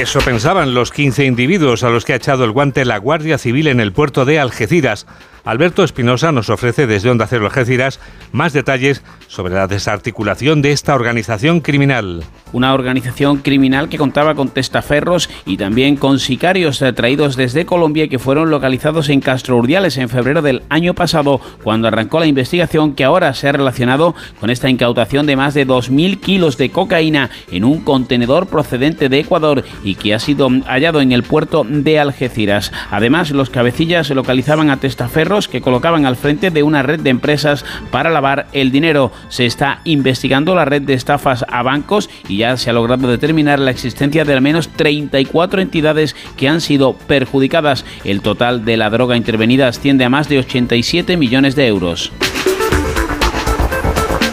Eso 0.00 0.20
pensaban 0.20 0.72
los 0.72 0.92
15 0.92 1.26
individuos 1.26 1.82
a 1.82 1.90
los 1.90 2.06
que 2.06 2.14
ha 2.14 2.16
echado 2.16 2.44
el 2.44 2.52
guante 2.52 2.86
la 2.86 2.96
Guardia 2.96 3.36
Civil 3.36 3.66
en 3.66 3.80
el 3.80 3.92
puerto 3.92 4.24
de 4.24 4.38
Algeciras. 4.38 5.06
Alberto 5.44 5.84
Espinosa 5.84 6.32
nos 6.32 6.50
ofrece 6.50 6.86
desde 6.86 7.10
Onda 7.10 7.26
Cero 7.26 7.46
Algeciras 7.46 7.98
más 8.32 8.52
detalles 8.52 9.02
sobre 9.26 9.54
la 9.54 9.66
desarticulación 9.66 10.60
de 10.60 10.72
esta 10.72 10.94
organización 10.94 11.60
criminal. 11.60 12.22
Una 12.52 12.74
organización 12.74 13.38
criminal 13.38 13.88
que 13.88 13.98
contaba 13.98 14.34
con 14.34 14.48
testaferros 14.48 15.30
y 15.46 15.56
también 15.56 15.96
con 15.96 16.18
sicarios 16.18 16.84
traídos 16.94 17.36
desde 17.36 17.64
Colombia 17.64 18.08
que 18.08 18.18
fueron 18.18 18.50
localizados 18.50 19.08
en 19.08 19.20
Castro 19.20 19.56
Urdiales 19.56 19.96
en 19.96 20.08
febrero 20.08 20.42
del 20.42 20.62
año 20.68 20.94
pasado, 20.94 21.40
cuando 21.62 21.88
arrancó 21.88 22.20
la 22.20 22.26
investigación 22.26 22.94
que 22.94 23.04
ahora 23.04 23.32
se 23.34 23.48
ha 23.48 23.52
relacionado 23.52 24.14
con 24.40 24.50
esta 24.50 24.68
incautación 24.68 25.26
de 25.26 25.36
más 25.36 25.54
de 25.54 25.66
2.000 25.66 26.20
kilos 26.20 26.56
de 26.56 26.70
cocaína 26.70 27.30
en 27.50 27.64
un 27.64 27.80
contenedor 27.80 28.46
procedente 28.46 29.08
de 29.08 29.20
Ecuador 29.20 29.64
y 29.84 29.94
que 29.94 30.14
ha 30.14 30.18
sido 30.18 30.48
hallado 30.66 31.00
en 31.00 31.12
el 31.12 31.22
puerto 31.22 31.64
de 31.66 31.98
Algeciras. 31.98 32.72
Además, 32.90 33.30
los 33.30 33.50
cabecillas 33.50 34.10
localizaban 34.10 34.70
a 34.70 34.78
testaferros 34.78 35.29
que 35.30 35.60
colocaban 35.60 36.06
al 36.06 36.16
frente 36.16 36.50
de 36.50 36.64
una 36.64 36.82
red 36.82 36.98
de 37.00 37.10
empresas 37.10 37.64
para 37.92 38.10
lavar 38.10 38.48
el 38.52 38.72
dinero. 38.72 39.12
Se 39.28 39.46
está 39.46 39.80
investigando 39.84 40.56
la 40.56 40.64
red 40.64 40.82
de 40.82 40.94
estafas 40.94 41.44
a 41.48 41.62
bancos 41.62 42.10
y 42.28 42.38
ya 42.38 42.56
se 42.56 42.68
ha 42.68 42.72
logrado 42.72 43.08
determinar 43.08 43.60
la 43.60 43.70
existencia 43.70 44.24
de 44.24 44.32
al 44.32 44.40
menos 44.40 44.68
34 44.70 45.62
entidades 45.62 46.16
que 46.36 46.48
han 46.48 46.60
sido 46.60 46.94
perjudicadas. 46.94 47.84
El 48.04 48.22
total 48.22 48.64
de 48.64 48.76
la 48.76 48.90
droga 48.90 49.16
intervenida 49.16 49.68
asciende 49.68 50.04
a 50.04 50.10
más 50.10 50.28
de 50.28 50.40
87 50.40 51.16
millones 51.16 51.54
de 51.54 51.68
euros. 51.68 52.12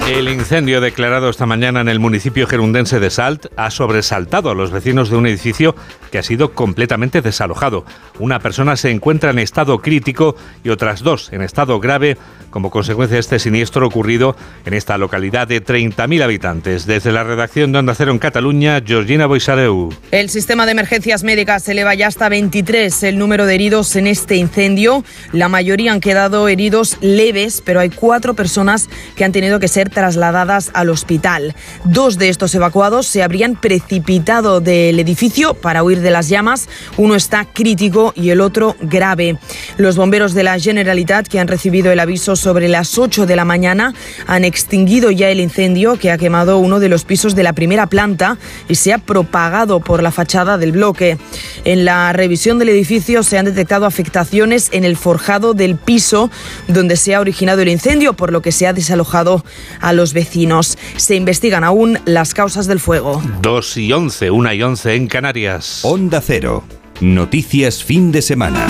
El 0.08 0.30
incendio 0.30 0.80
declarado 0.80 1.30
esta 1.30 1.46
mañana 1.46 1.82
en 1.82 1.90
el 1.90 2.00
municipio 2.00 2.48
gerundense 2.48 3.02
de 3.02 3.10
Salt 3.10 3.48
ha 3.58 3.70
sobresaltado 3.70 4.50
a 4.50 4.56
los 4.56 4.72
vecinos 4.72 5.10
de 5.10 5.18
un 5.18 5.28
edificio 5.28 5.76
que 6.12 6.18
ha 6.18 6.24
sido 6.24 6.54
completamente 6.54 7.22
desalojado. 7.22 7.84
Una 8.18 8.40
persona 8.40 8.78
se 8.78 8.90
encuentra 8.90 9.32
en 9.32 9.40
estado 9.40 9.82
crítico 9.82 10.38
y 10.64 10.70
otras 10.70 11.04
dos 11.04 11.34
en 11.34 11.42
estado 11.42 11.82
grave 11.82 12.18
como 12.52 12.72
consecuencia 12.72 13.16
de 13.16 13.20
este 13.20 13.38
siniestro 13.38 13.86
ocurrido 13.86 14.38
en 14.66 14.74
esta 14.74 14.98
localidad 14.98 15.46
de 15.46 15.62
30.000 15.62 16.24
habitantes. 16.24 16.86
Desde 16.86 17.12
la 17.12 17.26
redacción 17.26 17.74
de 17.74 17.80
Onda 17.80 17.94
Cero 17.94 18.14
en 18.14 18.20
Cataluña, 18.20 18.82
Georgina 18.84 19.26
Boisareu. 19.26 19.94
El 20.12 20.30
sistema 20.30 20.66
de 20.66 20.72
emergencias 20.72 21.26
médicas 21.26 21.68
eleva 21.68 21.94
ya 21.96 22.08
hasta 22.08 22.30
23 22.30 23.04
el 23.04 23.20
número 23.20 23.46
de 23.46 23.56
heridos 23.56 23.94
en 23.98 24.08
este 24.08 24.38
incendio. 24.38 25.04
La 25.34 25.50
mayoría 25.50 25.92
han 25.92 26.00
quedado 26.00 26.48
heridos 26.48 26.98
leves, 27.02 27.62
pero 27.64 27.82
hay 27.82 27.90
cuatro 27.90 28.36
personas 28.36 28.90
que 29.18 29.26
han 29.26 29.34
tenido 29.34 29.60
que 29.60 29.68
ser 29.68 29.90
trasladadas 29.98 30.70
al 30.76 30.92
hospital. 30.92 31.56
Dos 31.84 32.20
de 32.20 32.30
estos 32.30 32.54
evacuados 32.54 33.08
se 33.08 33.24
habrían 33.24 33.56
precipitado 33.56 34.62
del 34.62 35.00
edificio 35.00 35.56
para 35.56 35.82
huir 35.82 36.02
de 36.02 36.12
las 36.12 36.30
llamas. 36.30 36.70
Uno 36.98 37.16
está 37.16 37.46
crítico 37.46 38.14
y 38.16 38.30
el 38.30 38.42
otro 38.42 38.76
grave. 38.80 39.40
Los 39.78 39.96
bomberos 39.96 40.36
de 40.36 40.44
la 40.44 40.60
Generalitat, 40.60 41.28
que 41.28 41.40
han 41.40 41.48
recibido 41.48 41.92
el 41.92 42.00
aviso 42.00 42.36
sobre 42.36 42.68
las 42.68 43.00
8 43.00 43.26
de 43.26 43.36
la 43.36 43.44
mañana, 43.44 43.96
han 44.28 44.46
extinguido 44.46 45.10
ya 45.10 45.30
el 45.30 45.40
incendio 45.40 45.98
que 45.98 46.12
ha 46.12 46.20
quemado 46.20 46.60
uno 46.60 46.80
de 46.80 46.90
los 46.90 47.04
pisos 47.04 47.34
de 47.34 47.42
la 47.42 47.54
primera 47.54 47.88
planta 47.88 48.38
y 48.70 48.76
se 48.76 48.94
ha 48.94 49.00
propagado 49.00 49.80
por 49.80 50.04
la 50.04 50.12
fachada 50.12 50.60
del 50.60 50.74
bloque. 50.74 51.18
En 51.66 51.86
la 51.86 52.14
revisión 52.14 52.60
del 52.60 52.70
edificio 52.70 53.24
se 53.24 53.40
han 53.40 53.46
detectado 53.46 53.88
afectaciones 53.88 54.70
en 54.74 54.84
el 54.84 54.96
forjado 54.96 55.56
del 55.56 55.76
piso 55.76 56.30
donde 56.68 56.98
se 56.98 57.16
ha 57.16 57.20
originado 57.20 57.64
el 57.64 57.70
incendio, 57.70 58.14
por 58.14 58.32
lo 58.32 58.44
que 58.44 58.52
se 58.52 58.68
ha 58.68 58.74
desalojado 58.74 59.44
a 59.87 59.87
los 59.94 60.14
vecinos. 60.14 60.78
Se 60.96 61.16
investigan 61.16 61.64
aún 61.64 62.00
las 62.06 62.34
causas 62.34 62.68
del 62.68 62.80
fuego. 62.80 63.22
2 63.42 63.78
y 63.78 63.94
11, 63.94 64.32
1 64.32 64.54
y 64.54 64.64
11 64.64 64.96
en 64.96 65.08
Canarias. 65.08 65.80
Onda 65.84 66.22
Cero. 66.22 66.64
Noticias 67.02 67.84
fin 67.84 68.12
de 68.12 68.22
semana. 68.22 68.66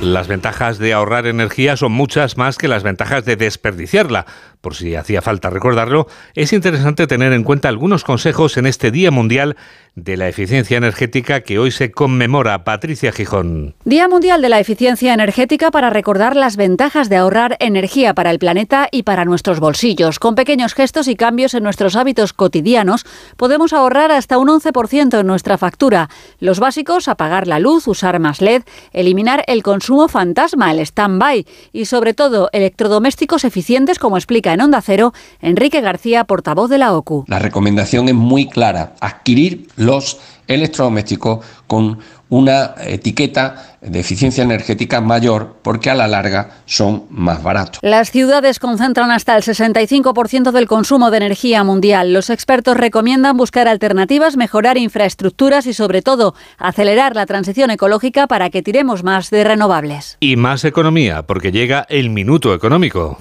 Las 0.00 0.28
ventajas 0.28 0.78
de 0.78 0.92
ahorrar 0.92 1.26
energía 1.26 1.76
son 1.76 1.90
muchas 1.90 2.36
más 2.36 2.58
que 2.58 2.68
las 2.68 2.84
ventajas 2.84 3.24
de 3.24 3.34
desperdiciarla. 3.34 4.26
Por 4.60 4.74
si 4.74 4.94
hacía 4.94 5.22
falta 5.22 5.50
recordarlo, 5.50 6.06
es 6.34 6.52
interesante 6.52 7.06
tener 7.06 7.32
en 7.32 7.44
cuenta 7.44 7.68
algunos 7.68 8.04
consejos 8.04 8.56
en 8.56 8.66
este 8.66 8.90
Día 8.90 9.10
Mundial 9.10 9.56
de 9.94 10.16
la 10.16 10.28
Eficiencia 10.28 10.76
Energética 10.76 11.40
que 11.40 11.58
hoy 11.58 11.70
se 11.70 11.90
conmemora. 11.90 12.64
Patricia 12.64 13.12
Gijón. 13.12 13.74
Día 13.84 14.08
Mundial 14.08 14.42
de 14.42 14.50
la 14.50 14.60
Eficiencia 14.60 15.14
Energética 15.14 15.70
para 15.70 15.88
recordar 15.88 16.36
las 16.36 16.56
ventajas 16.56 17.08
de 17.08 17.16
ahorrar 17.16 17.56
energía 17.60 18.12
para 18.12 18.30
el 18.30 18.38
planeta 18.38 18.88
y 18.90 19.04
para 19.04 19.24
nuestros 19.24 19.58
bolsillos. 19.58 20.18
Con 20.18 20.34
pequeños 20.34 20.74
gestos 20.74 21.08
y 21.08 21.16
cambios 21.16 21.54
en 21.54 21.62
nuestros 21.62 21.96
hábitos 21.96 22.32
cotidianos, 22.32 23.06
podemos 23.36 23.72
ahorrar 23.72 24.12
hasta 24.12 24.36
un 24.36 24.48
11% 24.48 25.20
en 25.20 25.26
nuestra 25.26 25.56
factura. 25.56 26.10
Los 26.40 26.60
básicos, 26.60 27.08
apagar 27.08 27.46
la 27.46 27.58
luz, 27.58 27.88
usar 27.88 28.18
más 28.18 28.42
LED, 28.42 28.62
eliminar 28.92 29.44
el 29.46 29.62
consumo 29.62 30.08
fantasma, 30.08 30.72
el 30.72 30.80
stand-by 30.80 31.46
y 31.72 31.86
sobre 31.86 32.12
todo 32.12 32.50
electrodomésticos 32.52 33.44
eficientes 33.44 33.98
como 33.98 34.18
explica 34.18 34.45
en 34.54 34.60
Onda 34.60 34.80
Cero 34.80 35.12
Enrique 35.40 35.80
García, 35.80 36.24
portavoz 36.24 36.70
de 36.70 36.78
la 36.78 36.94
OCU. 36.94 37.24
La 37.28 37.38
recomendación 37.38 38.08
es 38.08 38.14
muy 38.14 38.48
clara, 38.48 38.94
adquirir 39.00 39.68
los 39.76 40.18
electrodomésticos 40.48 41.44
con 41.66 41.98
una 42.28 42.74
etiqueta 42.84 43.76
de 43.80 44.00
eficiencia 44.00 44.42
energética 44.42 45.00
mayor 45.00 45.56
porque 45.62 45.90
a 45.90 45.94
la 45.94 46.08
larga 46.08 46.50
son 46.64 47.04
más 47.10 47.42
baratos. 47.42 47.78
Las 47.82 48.10
ciudades 48.10 48.58
concentran 48.58 49.10
hasta 49.10 49.36
el 49.36 49.42
65% 49.42 50.50
del 50.50 50.66
consumo 50.66 51.10
de 51.10 51.18
energía 51.18 51.62
mundial. 51.62 52.12
Los 52.12 52.30
expertos 52.30 52.76
recomiendan 52.76 53.36
buscar 53.36 53.68
alternativas, 53.68 54.36
mejorar 54.36 54.76
infraestructuras 54.76 55.66
y 55.66 55.72
sobre 55.72 56.02
todo 56.02 56.34
acelerar 56.58 57.14
la 57.14 57.26
transición 57.26 57.70
ecológica 57.70 58.26
para 58.26 58.50
que 58.50 58.62
tiremos 58.62 59.04
más 59.04 59.30
de 59.30 59.44
renovables. 59.44 60.16
Y 60.20 60.36
más 60.36 60.64
economía 60.64 61.22
porque 61.22 61.52
llega 61.52 61.86
el 61.88 62.10
minuto 62.10 62.54
económico. 62.54 63.16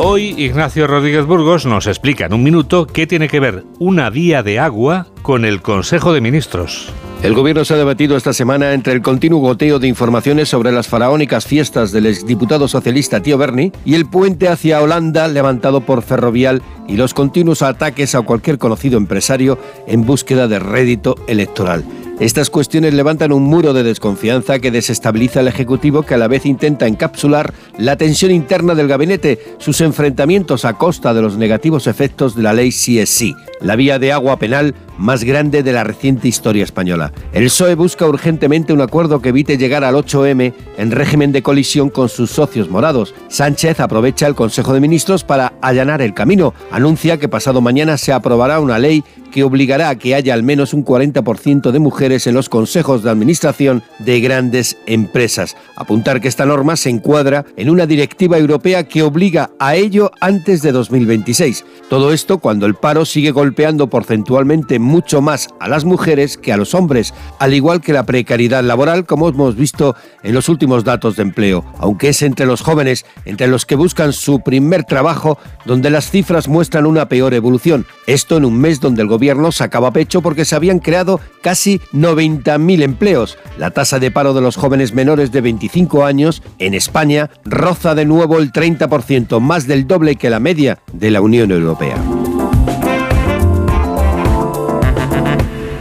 Hoy 0.00 0.32
Ignacio 0.38 0.86
Rodríguez 0.86 1.26
Burgos 1.26 1.66
nos 1.66 1.88
explica 1.88 2.26
en 2.26 2.32
un 2.32 2.44
minuto 2.44 2.86
qué 2.86 3.08
tiene 3.08 3.26
que 3.26 3.40
ver 3.40 3.64
una 3.80 4.10
vía 4.10 4.44
de 4.44 4.60
agua 4.60 5.08
con 5.22 5.44
el 5.44 5.60
Consejo 5.60 6.12
de 6.12 6.20
Ministros. 6.20 6.92
El 7.20 7.34
gobierno 7.34 7.64
se 7.64 7.74
ha 7.74 7.78
debatido 7.78 8.16
esta 8.16 8.32
semana 8.32 8.74
entre 8.74 8.92
el 8.92 9.02
continuo 9.02 9.40
goteo 9.40 9.80
de 9.80 9.88
informaciones 9.88 10.50
sobre 10.50 10.70
las 10.70 10.86
faraónicas 10.86 11.46
fiestas 11.46 11.90
del 11.90 12.06
exdiputado 12.06 12.68
socialista 12.68 13.20
Tío 13.22 13.38
Berni 13.38 13.72
y 13.84 13.96
el 13.96 14.06
puente 14.06 14.46
hacia 14.46 14.80
Holanda 14.80 15.26
levantado 15.26 15.80
por 15.80 16.02
Ferrovial 16.02 16.62
y 16.86 16.96
los 16.96 17.12
continuos 17.12 17.62
ataques 17.62 18.14
a 18.14 18.22
cualquier 18.22 18.58
conocido 18.58 18.98
empresario 18.98 19.58
en 19.88 20.06
búsqueda 20.06 20.46
de 20.46 20.60
rédito 20.60 21.16
electoral. 21.26 21.84
Estas 22.20 22.50
cuestiones 22.50 22.94
levantan 22.94 23.30
un 23.30 23.44
muro 23.44 23.72
de 23.72 23.84
desconfianza 23.84 24.58
que 24.58 24.72
desestabiliza 24.72 25.38
al 25.38 25.46
Ejecutivo 25.46 26.02
que 26.02 26.14
a 26.14 26.18
la 26.18 26.26
vez 26.26 26.46
intenta 26.46 26.88
encapsular 26.88 27.54
la 27.78 27.96
tensión 27.96 28.32
interna 28.32 28.74
del 28.74 28.88
gabinete, 28.88 29.38
sus 29.58 29.80
enfrentamientos 29.80 30.64
a 30.64 30.72
costa 30.72 31.14
de 31.14 31.22
los 31.22 31.36
negativos 31.36 31.86
efectos 31.86 32.34
de 32.34 32.42
la 32.42 32.54
ley 32.54 32.70
CSC, 32.70 33.36
la 33.60 33.76
vía 33.76 33.98
de 33.98 34.12
agua 34.12 34.38
penal 34.38 34.74
más 34.98 35.24
grande 35.24 35.62
de 35.62 35.72
la 35.72 35.84
reciente 35.84 36.28
historia 36.28 36.64
española. 36.64 37.12
El 37.32 37.44
PSOE 37.44 37.74
busca 37.76 38.06
urgentemente 38.06 38.72
un 38.72 38.80
acuerdo 38.80 39.22
que 39.22 39.30
evite 39.30 39.56
llegar 39.56 39.84
al 39.84 39.94
8M 39.94 40.52
en 40.76 40.90
régimen 40.90 41.32
de 41.32 41.42
colisión 41.42 41.88
con 41.88 42.08
sus 42.08 42.30
socios 42.30 42.68
morados. 42.68 43.14
Sánchez 43.28 43.80
aprovecha 43.80 44.26
el 44.26 44.34
Consejo 44.34 44.74
de 44.74 44.80
Ministros 44.80 45.24
para 45.24 45.54
allanar 45.62 46.02
el 46.02 46.14
camino. 46.14 46.52
Anuncia 46.70 47.18
que 47.18 47.28
pasado 47.28 47.60
mañana 47.60 47.96
se 47.96 48.12
aprobará 48.12 48.60
una 48.60 48.78
ley 48.78 49.04
que 49.30 49.44
obligará 49.44 49.90
a 49.90 49.96
que 49.96 50.14
haya 50.14 50.34
al 50.34 50.42
menos 50.42 50.72
un 50.74 50.84
40% 50.84 51.70
de 51.70 51.78
mujeres 51.78 52.26
en 52.26 52.34
los 52.34 52.48
consejos 52.48 53.02
de 53.02 53.10
administración 53.10 53.82
de 53.98 54.20
grandes 54.20 54.78
empresas. 54.86 55.56
Apuntar 55.76 56.20
que 56.20 56.28
esta 56.28 56.46
norma 56.46 56.76
se 56.76 56.90
encuadra 56.90 57.44
en 57.56 57.70
una 57.70 57.86
directiva 57.86 58.38
europea 58.38 58.88
que 58.88 59.02
obliga 59.02 59.50
a 59.58 59.76
ello 59.76 60.10
antes 60.20 60.62
de 60.62 60.72
2026. 60.72 61.64
Todo 61.88 62.12
esto 62.12 62.38
cuando 62.38 62.66
el 62.66 62.74
paro 62.74 63.04
sigue 63.04 63.30
golpeando 63.30 63.47
porcentualmente 63.88 64.78
mucho 64.78 65.20
más 65.20 65.48
a 65.60 65.68
las 65.68 65.84
mujeres 65.84 66.36
que 66.36 66.52
a 66.52 66.56
los 66.56 66.74
hombres, 66.74 67.14
al 67.38 67.54
igual 67.54 67.80
que 67.80 67.92
la 67.92 68.04
precariedad 68.04 68.62
laboral 68.62 69.06
como 69.06 69.28
hemos 69.28 69.56
visto 69.56 69.94
en 70.22 70.34
los 70.34 70.48
últimos 70.48 70.84
datos 70.84 71.16
de 71.16 71.22
empleo, 71.22 71.64
aunque 71.78 72.08
es 72.08 72.22
entre 72.22 72.46
los 72.46 72.62
jóvenes, 72.62 73.04
entre 73.24 73.48
los 73.48 73.66
que 73.66 73.76
buscan 73.76 74.12
su 74.12 74.40
primer 74.40 74.84
trabajo, 74.84 75.38
donde 75.64 75.90
las 75.90 76.10
cifras 76.10 76.48
muestran 76.48 76.86
una 76.86 77.08
peor 77.08 77.34
evolución. 77.34 77.86
Esto 78.06 78.36
en 78.36 78.44
un 78.44 78.58
mes 78.58 78.80
donde 78.80 79.02
el 79.02 79.08
gobierno 79.08 79.52
sacaba 79.52 79.92
pecho 79.92 80.22
porque 80.22 80.44
se 80.44 80.56
habían 80.56 80.78
creado 80.78 81.20
casi 81.42 81.80
90.000 81.92 82.82
empleos. 82.82 83.38
La 83.58 83.70
tasa 83.70 83.98
de 83.98 84.10
paro 84.10 84.34
de 84.34 84.40
los 84.40 84.56
jóvenes 84.56 84.92
menores 84.92 85.32
de 85.32 85.40
25 85.40 86.04
años 86.04 86.42
en 86.58 86.74
España 86.74 87.30
roza 87.44 87.94
de 87.94 88.04
nuevo 88.04 88.38
el 88.38 88.52
30%, 88.52 89.40
más 89.40 89.66
del 89.66 89.86
doble 89.86 90.16
que 90.16 90.30
la 90.30 90.40
media 90.40 90.78
de 90.92 91.10
la 91.10 91.20
Unión 91.20 91.50
Europea. 91.50 91.96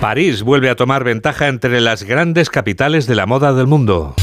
París 0.08 0.42
vuelve 0.44 0.70
a 0.70 0.76
tomar 0.78 1.04
ventaja 1.04 1.50
entre 1.50 1.82
las 1.82 2.04
grandes 2.04 2.50
capitales 2.50 3.08
de 3.08 3.16
la 3.16 3.26
moda 3.26 3.52
del 3.52 3.68
mundo. 3.68 4.16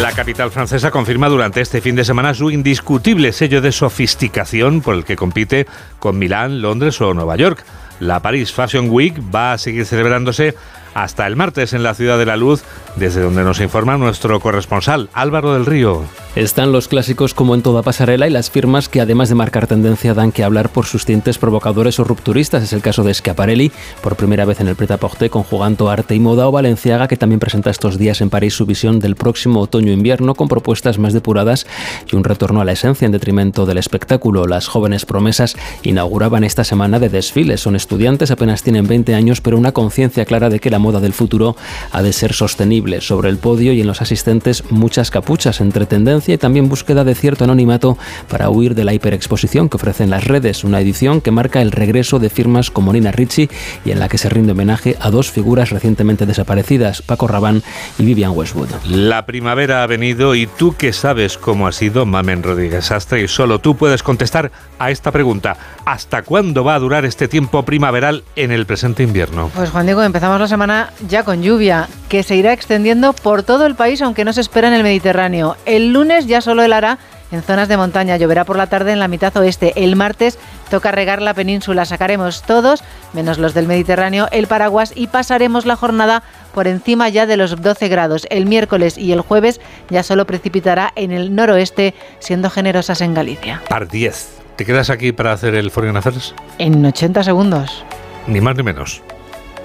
La 0.00 0.12
capital 0.12 0.52
francesa 0.52 0.92
confirma 0.92 1.28
durante 1.28 1.60
este 1.60 1.80
fin 1.80 1.96
de 1.96 2.04
semana 2.04 2.34
su 2.34 2.52
indiscutible 2.52 3.32
sello 3.32 3.60
de 3.60 3.72
sofisticación 3.72 4.80
por 4.80 4.94
el 4.94 5.04
que 5.04 5.16
compite 5.16 5.66
con 5.98 6.20
Milán, 6.20 6.62
Londres 6.62 7.00
o 7.00 7.14
Nueva 7.14 7.34
York. 7.34 7.64
La 7.98 8.22
Paris 8.22 8.52
Fashion 8.52 8.90
Week 8.90 9.20
va 9.34 9.54
a 9.54 9.58
seguir 9.58 9.84
celebrándose 9.84 10.54
hasta 11.02 11.26
el 11.28 11.36
martes 11.36 11.74
en 11.74 11.84
la 11.84 11.94
Ciudad 11.94 12.18
de 12.18 12.26
la 12.26 12.36
Luz, 12.36 12.64
desde 12.96 13.22
donde 13.22 13.44
nos 13.44 13.60
informa 13.60 13.96
nuestro 13.96 14.40
corresponsal 14.40 15.08
Álvaro 15.12 15.54
del 15.54 15.64
Río. 15.64 16.02
Están 16.34 16.72
los 16.72 16.86
clásicos 16.86 17.34
como 17.34 17.54
en 17.54 17.62
toda 17.62 17.82
pasarela 17.82 18.26
y 18.28 18.30
las 18.30 18.50
firmas 18.50 18.88
que 18.88 19.00
además 19.00 19.28
de 19.28 19.34
marcar 19.34 19.66
tendencia 19.66 20.14
dan 20.14 20.30
que 20.30 20.44
hablar 20.44 20.68
por 20.68 20.86
sus 20.86 21.04
tintes 21.04 21.36
provocadores 21.36 21.98
o 21.98 22.04
rupturistas. 22.04 22.62
Es 22.62 22.72
el 22.72 22.80
caso 22.80 23.02
de 23.02 23.12
Schiaparelli, 23.12 23.72
por 24.02 24.14
primera 24.14 24.44
vez 24.44 24.60
en 24.60 24.68
el 24.68 24.76
Pret-à-Porter 24.76 25.30
conjugando 25.30 25.90
arte 25.90 26.14
y 26.14 26.20
moda, 26.20 26.46
o 26.46 26.52
Valenciaga, 26.52 27.08
que 27.08 27.16
también 27.16 27.40
presenta 27.40 27.70
estos 27.70 27.98
días 27.98 28.20
en 28.20 28.30
París 28.30 28.54
su 28.54 28.66
visión 28.66 29.00
del 29.00 29.16
próximo 29.16 29.60
otoño-invierno 29.60 30.34
con 30.34 30.46
propuestas 30.46 30.98
más 30.98 31.12
depuradas 31.12 31.66
y 32.10 32.14
un 32.14 32.22
retorno 32.22 32.60
a 32.60 32.64
la 32.64 32.72
esencia 32.72 33.06
en 33.06 33.12
detrimento 33.12 33.66
del 33.66 33.78
espectáculo. 33.78 34.46
Las 34.46 34.68
jóvenes 34.68 35.06
promesas 35.06 35.56
inauguraban 35.82 36.44
esta 36.44 36.62
semana 36.62 37.00
de 37.00 37.08
desfiles. 37.08 37.60
Son 37.62 37.74
estudiantes, 37.74 38.30
apenas 38.30 38.62
tienen 38.62 38.86
20 38.86 39.14
años, 39.14 39.40
pero 39.40 39.58
una 39.58 39.72
conciencia 39.72 40.24
clara 40.24 40.50
de 40.50 40.60
que 40.60 40.70
la 40.70 40.78
moda 40.88 41.00
del 41.00 41.12
futuro 41.12 41.54
ha 41.92 42.00
de 42.00 42.14
ser 42.14 42.32
sostenible. 42.32 43.02
Sobre 43.02 43.28
el 43.28 43.36
podio 43.36 43.74
y 43.74 43.82
en 43.82 43.86
los 43.86 44.00
asistentes 44.00 44.64
muchas 44.70 45.10
capuchas 45.10 45.60
entre 45.60 45.84
tendencia 45.84 46.34
y 46.34 46.38
también 46.38 46.70
búsqueda 46.70 47.04
de 47.04 47.14
cierto 47.14 47.44
anonimato 47.44 47.98
para 48.30 48.48
huir 48.48 48.74
de 48.74 48.84
la 48.84 48.94
hiperexposición 48.94 49.68
que 49.68 49.76
ofrecen 49.76 50.08
las 50.08 50.24
redes, 50.24 50.64
una 50.64 50.80
edición 50.80 51.20
que 51.20 51.30
marca 51.30 51.60
el 51.60 51.72
regreso 51.72 52.18
de 52.18 52.30
firmas 52.30 52.70
como 52.70 52.94
Nina 52.94 53.12
Ricci 53.12 53.50
y 53.84 53.90
en 53.90 53.98
la 53.98 54.08
que 54.08 54.16
se 54.16 54.30
rinde 54.30 54.52
homenaje 54.52 54.96
a 54.98 55.10
dos 55.10 55.30
figuras 55.30 55.68
recientemente 55.68 56.24
desaparecidas, 56.24 57.02
Paco 57.02 57.28
Rabanne 57.28 57.60
y 57.98 58.04
Vivian 58.04 58.32
Westwood. 58.34 58.70
La 58.88 59.26
primavera 59.26 59.82
ha 59.82 59.86
venido 59.86 60.34
y 60.34 60.46
tú 60.46 60.74
qué 60.78 60.94
sabes 60.94 61.36
cómo 61.36 61.66
ha 61.66 61.72
sido 61.72 62.06
Mamen 62.06 62.42
Rodríguez 62.42 62.90
Astre 62.90 63.22
y 63.22 63.28
solo 63.28 63.58
tú 63.58 63.76
puedes 63.76 64.02
contestar 64.02 64.50
a 64.78 64.90
esta 64.90 65.12
pregunta. 65.12 65.56
¿Hasta 65.84 66.22
cuándo 66.22 66.64
va 66.64 66.76
a 66.76 66.78
durar 66.78 67.04
este 67.04 67.28
tiempo 67.28 67.62
primaveral 67.64 68.24
en 68.36 68.52
el 68.52 68.64
presente 68.64 69.02
invierno? 69.02 69.50
Pues 69.54 69.70
Juan 69.70 69.84
Diego, 69.84 70.02
empezamos 70.02 70.40
la 70.40 70.48
semana 70.68 70.92
ya 71.08 71.24
con 71.24 71.42
lluvia, 71.42 71.88
que 72.10 72.22
se 72.22 72.36
irá 72.36 72.52
extendiendo 72.52 73.14
por 73.14 73.42
todo 73.42 73.64
el 73.64 73.74
país, 73.74 74.02
aunque 74.02 74.26
no 74.26 74.34
se 74.34 74.42
espera 74.42 74.68
en 74.68 74.74
el 74.74 74.82
Mediterráneo. 74.82 75.56
El 75.64 75.94
lunes 75.94 76.26
ya 76.26 76.42
solo 76.42 76.62
helará 76.62 76.98
en 77.32 77.42
zonas 77.42 77.68
de 77.68 77.78
montaña, 77.78 78.18
lloverá 78.18 78.44
por 78.44 78.58
la 78.58 78.66
tarde 78.66 78.92
en 78.92 78.98
la 78.98 79.08
mitad 79.08 79.34
oeste. 79.38 79.72
El 79.76 79.96
martes 79.96 80.38
toca 80.68 80.92
regar 80.92 81.22
la 81.22 81.32
península, 81.32 81.86
sacaremos 81.86 82.42
todos, 82.42 82.84
menos 83.14 83.38
los 83.38 83.54
del 83.54 83.66
Mediterráneo, 83.66 84.28
el 84.30 84.46
paraguas 84.46 84.92
y 84.94 85.06
pasaremos 85.06 85.64
la 85.64 85.74
jornada 85.74 86.22
por 86.52 86.66
encima 86.66 87.08
ya 87.08 87.24
de 87.24 87.38
los 87.38 87.62
12 87.62 87.88
grados. 87.88 88.26
El 88.28 88.44
miércoles 88.44 88.98
y 88.98 89.12
el 89.12 89.22
jueves 89.22 89.62
ya 89.88 90.02
solo 90.02 90.26
precipitará 90.26 90.92
en 90.96 91.12
el 91.12 91.34
noroeste, 91.34 91.94
siendo 92.18 92.50
generosas 92.50 93.00
en 93.00 93.14
Galicia. 93.14 93.62
Par 93.70 93.88
10. 93.88 94.28
¿Te 94.56 94.66
quedas 94.66 94.90
aquí 94.90 95.12
para 95.12 95.32
hacer 95.32 95.54
el 95.54 95.70
Foreign 95.70 95.96
Affairs? 95.96 96.34
En 96.58 96.84
80 96.84 97.22
segundos. 97.22 97.86
Ni 98.26 98.42
más 98.42 98.54
ni 98.54 98.62
menos. 98.62 99.02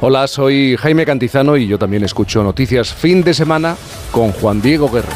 Hola, 0.06 0.28
soy 0.28 0.76
Jaime 0.76 1.06
Cantizano 1.06 1.56
y 1.56 1.66
yo 1.66 1.80
también 1.80 2.04
escucho 2.04 2.44
noticias 2.44 2.94
fin 2.94 3.24
de 3.24 3.34
semana 3.34 3.78
con 4.12 4.34
Juan 4.34 4.62
Diego 4.62 4.92
Guerrero. 4.92 5.16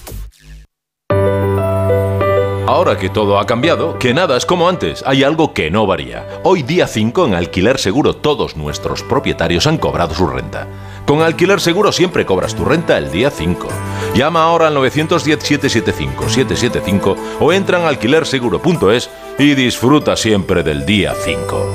Ahora 2.71 2.97
que 2.97 3.09
todo 3.09 3.37
ha 3.37 3.45
cambiado, 3.45 3.99
que 3.99 4.13
nada 4.13 4.37
es 4.37 4.45
como 4.45 4.69
antes, 4.69 5.03
hay 5.05 5.25
algo 5.25 5.53
que 5.53 5.69
no 5.69 5.85
varía. 5.85 6.25
Hoy 6.43 6.63
día 6.63 6.87
5 6.87 7.27
en 7.27 7.33
Alquiler 7.33 7.77
Seguro 7.77 8.15
todos 8.15 8.55
nuestros 8.55 9.03
propietarios 9.03 9.67
han 9.67 9.77
cobrado 9.77 10.15
su 10.15 10.25
renta. 10.25 10.67
Con 11.05 11.21
Alquiler 11.21 11.59
Seguro 11.59 11.91
siempre 11.91 12.25
cobras 12.25 12.55
tu 12.55 12.63
renta 12.63 12.97
el 12.97 13.11
día 13.11 13.29
5. 13.29 13.67
Llama 14.15 14.43
ahora 14.43 14.67
al 14.67 14.77
910-775-775 14.77 17.17
o 17.41 17.51
entra 17.51 17.81
en 17.81 17.87
alquilerseguro.es 17.87 19.09
y 19.37 19.53
disfruta 19.53 20.15
siempre 20.15 20.63
del 20.63 20.85
día 20.85 21.13
5. 21.13 21.65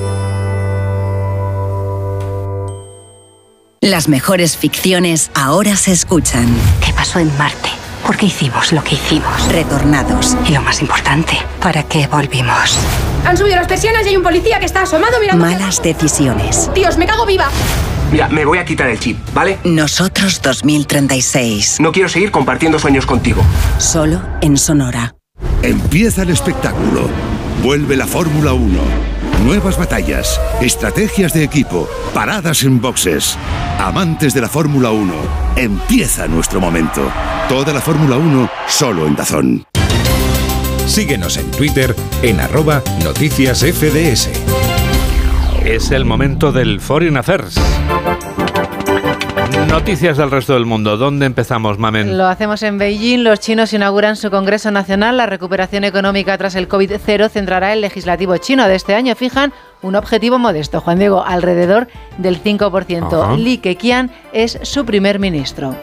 Las 3.83 4.09
mejores 4.09 4.57
ficciones 4.57 5.31
ahora 5.35 5.77
se 5.77 5.93
escuchan. 5.93 6.47
¿Qué 6.83 6.95
pasó 6.95 7.19
en 7.19 7.31
Marte? 7.37 7.69
¿Por 8.07 8.17
qué 8.17 8.27
hicimos 8.27 8.73
lo 8.73 8.85
que 8.85 8.95
hicimos? 8.95 9.49
Retornados. 9.49 10.37
Y 10.47 10.53
lo 10.53 10.63
más 10.63 10.81
importante, 10.81 11.33
¿para 11.61 11.83
qué 11.83 12.07
volvimos? 12.07 12.79
Han 13.25 13.37
subido 13.37 13.57
las 13.57 13.67
persianas 13.67 14.07
y 14.07 14.11
hay 14.11 14.17
un 14.17 14.23
policía 14.23 14.61
que 14.61 14.67
está 14.67 14.83
asomado 14.83 15.19
mirando. 15.19 15.45
Malas 15.45 15.83
decisiones. 15.83 16.71
Dios, 16.73 16.97
me 16.99 17.07
cago 17.07 17.27
viva. 17.27 17.49
Mira, 18.13 18.29
me 18.29 18.45
voy 18.45 18.59
a 18.59 18.65
quitar 18.65 18.89
el 18.89 19.01
chip, 19.01 19.19
¿vale? 19.35 19.59
Nosotros 19.65 20.41
2036. 20.41 21.81
No 21.81 21.91
quiero 21.91 22.09
seguir 22.09 22.31
compartiendo 22.31 22.79
sueños 22.79 23.07
contigo. 23.07 23.43
Solo 23.79 24.23
en 24.41 24.57
Sonora. 24.57 25.17
Empieza 25.63 26.23
el 26.23 26.31
espectáculo. 26.31 27.09
Vuelve 27.65 27.97
la 27.97 28.07
Fórmula 28.07 28.53
1. 28.53 29.16
Nuevas 29.45 29.79
batallas, 29.79 30.41
estrategias 30.61 31.33
de 31.33 31.45
equipo, 31.45 31.89
paradas 32.15 32.63
en 32.63 32.81
boxes. 32.81 33.39
Amantes 33.79 34.35
de 34.35 34.41
la 34.41 34.49
Fórmula 34.49 34.91
1, 34.91 35.15
empieza 35.57 36.27
nuestro 36.27 36.61
momento. 36.61 37.11
Toda 37.49 37.73
la 37.73 37.81
Fórmula 37.81 38.17
1 38.17 38.51
solo 38.67 39.07
en 39.07 39.15
Dazón. 39.15 39.67
Síguenos 40.87 41.37
en 41.37 41.51
Twitter 41.51 41.95
en 42.23 42.41
arroba 42.41 42.83
noticias 43.05 43.61
FDS. 43.61 44.31
Es 45.65 45.91
el 45.91 46.05
momento 46.05 46.53
del 46.53 46.81
Foreign 46.81 47.17
Affairs. 47.17 47.57
Noticias 49.65 50.17
del 50.17 50.31
resto 50.31 50.55
del 50.55 50.67
mundo. 50.67 50.97
¿Dónde 50.97 51.27
empezamos, 51.27 51.79
Mamen? 51.79 52.19
Lo 52.19 52.27
hacemos 52.27 52.63
en 52.63 52.79
Beijing. 52.79 53.25
Los 53.25 53.41
chinos 53.41 53.73
inauguran 53.73 54.17
su 54.17 54.31
Congreso 54.31 54.71
Nacional. 54.71 55.17
La 55.17 55.27
recuperación 55.27 55.85
económica 55.85 56.37
tras 56.39 56.55
el 56.55 56.69
COVID-0 56.69 57.29
centrará 57.29 57.73
el 57.73 57.81
legislativo 57.81 58.37
chino 58.37 58.69
de 58.69 58.75
este 58.75 58.95
año. 58.95 59.15
Fijan 59.15 59.53
un 59.83 59.95
objetivo 59.95 60.39
modesto, 60.39 60.81
Juan 60.81 60.99
Diego, 60.99 61.25
alrededor 61.25 61.89
del 62.19 62.43
5%. 62.43 63.23
Ajá. 63.23 63.37
Li 63.37 63.59
Keqiang 63.59 64.11
es 64.33 64.59
su 64.63 64.85
primer 64.85 65.19
ministro. 65.19 65.77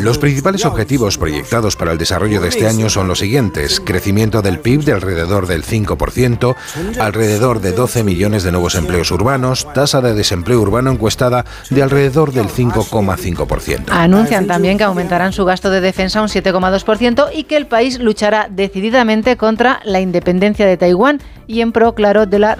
Los 0.00 0.18
principales 0.18 0.64
objetivos 0.64 1.18
proyectados 1.18 1.76
para 1.76 1.92
el 1.92 1.98
desarrollo 1.98 2.40
de 2.40 2.48
este 2.48 2.66
año 2.66 2.88
son 2.88 3.08
los 3.08 3.18
siguientes. 3.18 3.80
Crecimiento 3.80 4.42
del 4.42 4.60
PIB 4.60 4.84
de 4.84 4.92
alrededor 4.92 5.46
del 5.46 5.64
5%, 5.64 6.54
alrededor 7.00 7.60
de 7.60 7.72
12 7.72 8.04
millones 8.04 8.42
de 8.42 8.52
nuevos 8.52 8.74
empleos 8.74 9.10
urbanos, 9.10 9.66
tasa 9.74 10.00
de 10.00 10.14
desempleo 10.14 10.60
urbano 10.60 10.90
encuestada 10.90 11.44
de 11.70 11.82
alrededor 11.82 12.32
del 12.32 12.48
5,5%. 12.48 13.84
Anuncian 13.90 14.46
también 14.46 14.78
que 14.78 14.84
aumentarán 14.84 15.32
su 15.32 15.44
gasto 15.44 15.70
de 15.70 15.80
defensa 15.80 16.22
un 16.22 16.28
7,2% 16.28 17.30
y 17.34 17.44
que 17.44 17.56
el 17.56 17.66
país 17.66 17.98
luchará 17.98 18.48
decididamente 18.50 19.36
contra 19.36 19.80
la 19.84 20.00
independencia 20.00 20.66
de 20.66 20.76
Taiwán 20.76 21.20
y 21.46 21.60
en 21.60 21.72
pro, 21.72 21.94
claro, 21.94 22.26
de 22.26 22.38
la 22.38 22.54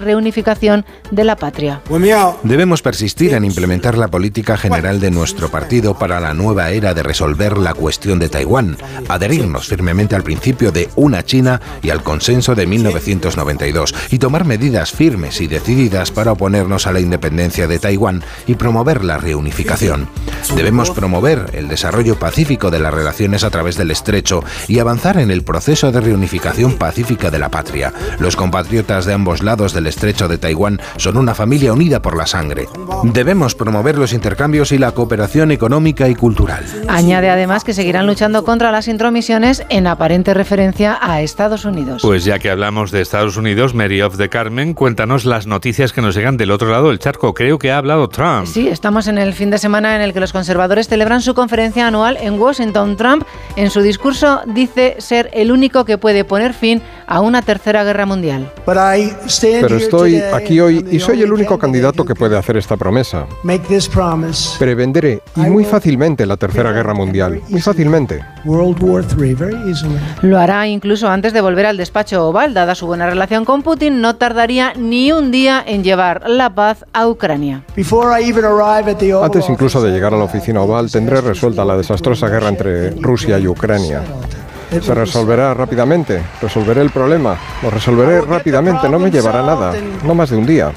de 1.11 1.24
la 1.24 1.37
patria. 1.37 1.81
Debemos 2.42 2.83
persistir 2.83 3.35
en 3.35 3.44
implementar 3.44 3.98
la 3.98 4.09
política 4.09 4.57
general 4.57 5.00
de 5.00 5.11
nuestro 5.11 5.48
partido 5.48 5.98
para 5.98 6.20
la 6.20 6.35
nueva 6.35 6.70
era 6.70 6.94
de 6.94 7.02
resolver 7.02 7.59
la 7.59 7.74
cuestión 7.74 8.18
de 8.18 8.29
Taiwán, 8.29 8.76
adherirnos 9.09 9.66
firmemente 9.66 10.14
al 10.14 10.22
principio 10.22 10.72
de 10.72 10.88
una 10.96 11.24
China 11.24 11.61
y 11.83 11.90
al 11.90 12.02
consenso 12.02 12.55
de 12.55 12.66
1992 12.66 13.94
y 14.11 14.18
tomar 14.18 14.44
medidas 14.44 14.92
firmes 14.92 15.40
y 15.40 15.46
decididas 15.46 16.11
para 16.11 16.33
oponernos 16.33 16.87
a 16.87 16.92
la 16.92 17.00
independencia 17.00 17.66
de 17.66 17.79
Taiwán 17.79 18.22
y 18.46 18.55
promover 18.55 19.05
la 19.05 19.18
reunificación. 19.18 20.09
Debemos 20.55 20.90
promover 20.90 21.50
el 21.52 21.68
desarrollo 21.68 22.18
pacífico 22.18 22.70
de 22.70 22.79
las 22.79 22.94
relaciones 22.94 23.44
a 23.44 23.50
través 23.50 23.76
del 23.76 23.90
estrecho 23.90 24.42
y 24.68 24.79
avanzar 24.79 25.18
en 25.18 25.31
el 25.31 25.42
proceso 25.42 25.92
de 25.92 26.00
reunificación 26.00 26.74
pacífica 26.79 27.31
de 27.31 27.38
la 27.38 27.50
patria. 27.50 27.92
Los 28.18 28.37
compatriotas 28.37 29.05
de 29.05 29.12
ambos 29.12 29.42
lados 29.42 29.72
del 29.72 29.87
estrecho 29.87 30.06
de 30.07 30.38
Taiwán 30.38 30.81
son 30.99 31.16
una 31.16 31.35
familia 31.35 31.73
unida 31.73 32.01
por 32.01 32.16
la 32.16 32.27
sangre. 32.27 32.69
Debemos 33.03 33.57
promover 33.57 33.99
los 33.99 34.12
intercambios 34.12 34.71
y 34.71 34.79
la 34.79 34.92
cooperación 34.92 35.51
económica 35.51 36.09
y 36.09 36.14
cultural. 36.14 36.64
Añade 36.87 37.29
además 37.29 37.64
que 37.64 37.75
seguirán 37.75 38.07
luchando 38.07 38.45
contra 38.45 38.71
las 38.71 38.87
intromisiones 38.87 39.64
en 39.69 39.88
aparente 39.88 40.33
referencia 40.33 40.97
a 41.01 41.23
Estados 41.23 41.64
Unidos. 41.64 42.03
Pues 42.03 42.25
ya 42.25 42.38
que 42.38 42.51
hablamos 42.51 42.92
de 42.92 43.01
Estados 43.01 43.37
Unidos, 43.37 43.75
Mary 43.75 44.01
of 44.01 44.16
the 44.16 44.29
Carmen, 44.29 44.75
cuéntanos 44.75 45.25
las 45.25 45.49
noticias 45.49 45.92
que 45.92 46.03
nos 46.03 46.14
llegan 46.14 46.37
del 46.37 46.53
otro 46.53 46.71
lado 46.71 46.88
del 46.88 47.01
charco. 47.01 47.35
Creo 47.35 47.59
que 47.59 47.73
ha 47.73 47.79
hablado 47.79 48.09
Trump. 48.09 48.47
Sí, 48.47 48.69
estamos 48.69 49.09
en 49.09 49.19
el 49.19 49.33
fin 49.33 49.51
de 49.51 49.59
semana 49.59 49.97
en 49.97 50.03
el 50.03 50.12
que 50.12 50.21
los 50.21 50.33
conservadores 50.33 50.87
celebran 50.87 51.21
su 51.21 51.35
conferencia 51.35 51.88
anual 51.88 52.16
en 52.21 52.40
Washington. 52.40 52.97
Trump, 52.97 53.25
en 53.57 53.71
su 53.71 53.83
discurso, 53.83 54.42
dice 54.47 54.95
ser 54.99 55.31
el 55.33 55.51
único 55.51 55.85
que 55.85 55.99
puede 55.99 56.25
poner 56.25 56.55
fin 56.55 56.81
a 57.07 57.21
una 57.21 57.42
tercera 57.42 57.83
guerra 57.83 58.07
mundial. 58.07 58.53
Pero 58.64 59.79
estoy 59.96 60.16
aquí 60.32 60.61
hoy 60.61 60.85
y 60.90 61.00
soy 61.00 61.22
el 61.22 61.32
único 61.32 61.59
candidato 61.59 62.04
que 62.04 62.14
puede 62.14 62.37
hacer 62.37 62.56
esta 62.56 62.76
promesa. 62.76 63.26
Prevenderé 64.59 65.22
y 65.37 65.40
muy 65.40 65.64
fácilmente 65.64 66.26
la 66.26 66.37
Tercera 66.37 66.72
Guerra 66.72 66.94
Mundial. 66.94 67.40
Muy 67.48 67.61
fácilmente. 67.61 68.24
Lo 70.22 70.38
hará 70.38 70.66
incluso 70.66 71.09
antes 71.09 71.32
de 71.32 71.40
volver 71.40 71.66
al 71.66 71.76
despacho 71.76 72.28
oval. 72.28 72.54
Dada 72.54 72.74
su 72.74 72.87
buena 72.87 73.06
relación 73.06 73.44
con 73.44 73.62
Putin, 73.62 74.00
no 74.00 74.16
tardaría 74.16 74.72
ni 74.74 75.12
un 75.12 75.30
día 75.30 75.62
en 75.66 75.82
llevar 75.82 76.28
la 76.28 76.54
paz 76.54 76.85
a 76.92 77.09
Ucrania. 77.09 77.64
Antes 79.22 79.48
incluso 79.48 79.82
de 79.82 79.90
llegar 79.90 80.14
a 80.14 80.16
la 80.16 80.24
oficina 80.24 80.62
oval, 80.62 80.90
tendré 80.90 81.20
resuelta 81.20 81.64
la 81.64 81.76
desastrosa 81.76 82.28
guerra 82.28 82.48
entre 82.48 82.90
Rusia 82.90 83.38
y 83.38 83.46
Ucrania. 83.46 84.02
Se 84.70 84.94
resolverá 84.94 85.55
rápidamente, 85.55 86.22
resolveré 86.42 86.83
el 86.83 86.90
problema, 86.90 87.38
lo 87.62 87.70
resolveré 87.70 88.20
rápidamente, 88.20 88.88
no 88.88 88.98
me 88.98 89.11
llevará 89.11 89.42
nada, 89.42 89.72
no 90.05 90.14
más 90.14 90.31
de 90.31 90.37
un 90.37 90.46
día. 90.46 90.72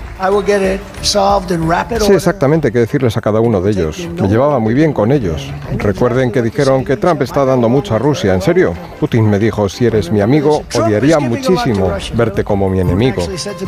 Sé 1.02 2.16
exactamente 2.16 2.72
qué 2.72 2.80
decirles 2.80 3.18
a 3.18 3.22
cada 3.22 3.40
uno 3.40 3.62
de 3.62 3.72
ellos. 3.72 4.08
Me 4.22 4.28
llevaba 4.28 4.60
muy 4.60 4.74
bien 4.74 4.94
con 4.94 5.12
ellos. 5.12 5.52
Recuerden 5.78 6.32
que 6.32 6.42
dijeron 6.42 6.86
que 6.86 6.98
Trump 6.98 7.22
está 7.22 7.46
dando 7.46 7.68
mucho 7.68 7.96
a 7.96 7.98
Rusia, 7.98 8.34
¿en 8.34 8.42
serio? 8.42 8.74
Putin 9.00 9.30
me 9.30 9.40
dijo, 9.40 9.68
si 9.70 9.86
eres 9.86 10.12
mi 10.12 10.22
amigo, 10.22 10.64
odiaría 10.76 11.20
muchísimo 11.20 11.92
verte 12.14 12.44
como 12.44 12.70
mi 12.70 12.80
enemigo. 12.80 13.24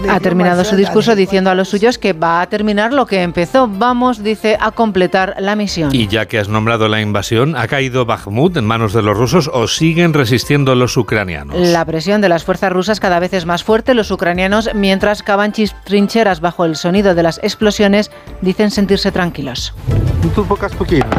Ha 0.10 0.20
terminado 0.20 0.64
su 0.64 0.76
discurso 0.76 1.16
diciendo 1.16 1.50
a 1.50 1.56
los 1.56 1.70
suyos 1.70 1.98
que 1.98 2.14
va 2.14 2.42
a 2.42 2.48
terminar 2.48 2.94
lo 2.94 3.06
que 3.06 3.22
empezó. 3.22 3.68
Vamos, 3.68 4.24
dice, 4.24 4.58
a 4.60 4.72
completar 4.72 5.36
la 5.40 5.56
misión. 5.56 5.94
Y 5.94 6.08
ya 6.08 6.26
que 6.28 6.40
has 6.40 6.50
nombrado 6.50 6.88
la 6.88 7.02
invasión, 7.02 7.56
¿ha 7.56 7.68
caído 7.68 8.06
Bakhmut 8.06 8.58
en 8.58 8.66
manos 8.66 8.94
de 8.94 9.02
los 9.02 9.18
rusos 9.18 9.50
o 9.52 9.68
siguen 9.68 10.11
resistiendo 10.14 10.76
los 10.76 10.96
ucranianos? 10.98 11.56
La 11.58 11.86
presión 11.86 12.22
de 12.22 12.30
las 12.30 12.44
fuerzas 12.44 12.72
rusas 12.72 13.00
cada 13.00 13.20
vez 13.20 13.34
es 13.34 13.46
más 13.46 13.64
fuerte. 13.64 13.94
Los 13.94 14.12
ucranianos, 14.12 14.70
mientras 14.74 15.24
cavan 15.24 15.52
chis- 15.54 15.76
trincheras 15.84 16.40
bajo 16.42 16.66
el 16.66 16.76
sonido 16.76 17.16
de 17.16 17.24
las 17.24 17.40
explosiones, 17.44 18.12
dicen 18.42 18.72
sentirse 18.72 19.12
tranquilos. 19.12 19.74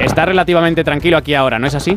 Está 0.00 0.24
relativamente 0.26 0.84
tranquilo 0.84 1.16
aquí 1.16 1.34
ahora, 1.34 1.58
¿no 1.58 1.66
es 1.66 1.74
así? 1.74 1.96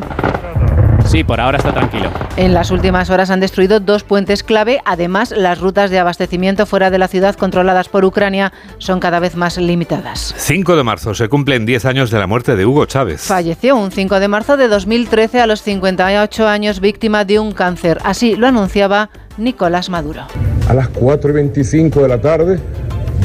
Sí, 1.06 1.22
por 1.22 1.40
ahora 1.40 1.58
está 1.58 1.72
tranquilo. 1.72 2.10
En 2.36 2.52
las 2.52 2.70
últimas 2.70 3.10
horas 3.10 3.30
han 3.30 3.38
destruido 3.38 3.78
dos 3.78 4.02
puentes 4.02 4.42
clave. 4.42 4.80
Además, 4.84 5.30
las 5.30 5.60
rutas 5.60 5.90
de 5.90 6.00
abastecimiento 6.00 6.66
fuera 6.66 6.90
de 6.90 6.98
la 6.98 7.06
ciudad 7.06 7.36
controladas 7.36 7.88
por 7.88 8.04
Ucrania 8.04 8.52
son 8.78 8.98
cada 8.98 9.20
vez 9.20 9.36
más 9.36 9.56
limitadas. 9.56 10.34
5 10.36 10.76
de 10.76 10.82
marzo 10.82 11.14
se 11.14 11.28
cumplen 11.28 11.64
10 11.64 11.84
años 11.84 12.10
de 12.10 12.18
la 12.18 12.26
muerte 12.26 12.56
de 12.56 12.66
Hugo 12.66 12.86
Chávez. 12.86 13.22
Falleció 13.22 13.76
un 13.76 13.92
5 13.92 14.18
de 14.18 14.28
marzo 14.28 14.56
de 14.56 14.66
2013 14.66 15.40
a 15.40 15.46
los 15.46 15.62
58 15.62 16.48
años 16.48 16.80
víctima 16.80 17.24
de 17.24 17.38
un 17.38 17.52
cáncer. 17.52 17.98
Así 18.04 18.34
lo 18.34 18.48
anunciaba 18.48 19.10
Nicolás 19.38 19.88
Maduro. 19.88 20.22
A 20.68 20.74
las 20.74 20.88
4 20.88 21.30
y 21.30 21.34
25 21.34 22.02
de 22.02 22.08
la 22.08 22.20
tarde 22.20 22.58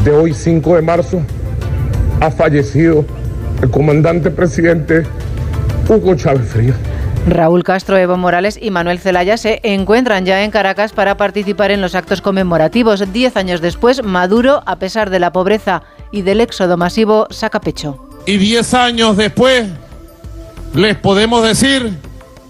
de 0.04 0.12
hoy 0.12 0.34
5 0.34 0.76
de 0.76 0.82
marzo 0.84 1.22
ha 2.20 2.30
fallecido 2.30 3.04
el 3.62 3.70
comandante 3.72 4.30
presidente 4.30 5.04
Hugo 5.90 6.16
Chávez 6.16 6.48
Frías. 6.48 6.78
Raúl 7.28 7.64
Castro, 7.64 7.98
Evo 7.98 8.18
Morales 8.18 8.58
y 8.60 8.72
Manuel 8.72 9.00
Zelaya 9.00 9.38
se 9.38 9.60
encuentran 9.64 10.26
ya 10.26 10.44
en 10.44 10.50
Caracas 10.50 10.92
para 10.92 11.18
participar 11.18 11.70
en 11.70 11.80
los 11.80 11.94
actos 11.94 12.20
conmemorativos. 12.20 13.14
Diez 13.14 13.38
años 13.38 13.62
después, 13.62 14.04
Maduro, 14.04 14.64
a 14.66 14.78
pesar 14.78 15.12
de 15.12 15.20
la 15.20 15.32
pobreza 15.32 15.84
y 16.12 16.24
del 16.24 16.42
éxodo 16.42 16.78
masivo, 16.78 17.28
saca 17.30 17.62
pecho. 17.62 18.08
Y 18.26 18.38
diez 18.38 18.74
años 18.74 19.18
después, 19.18 19.68
les 20.74 20.98
podemos 20.98 21.44
decir 21.44 21.96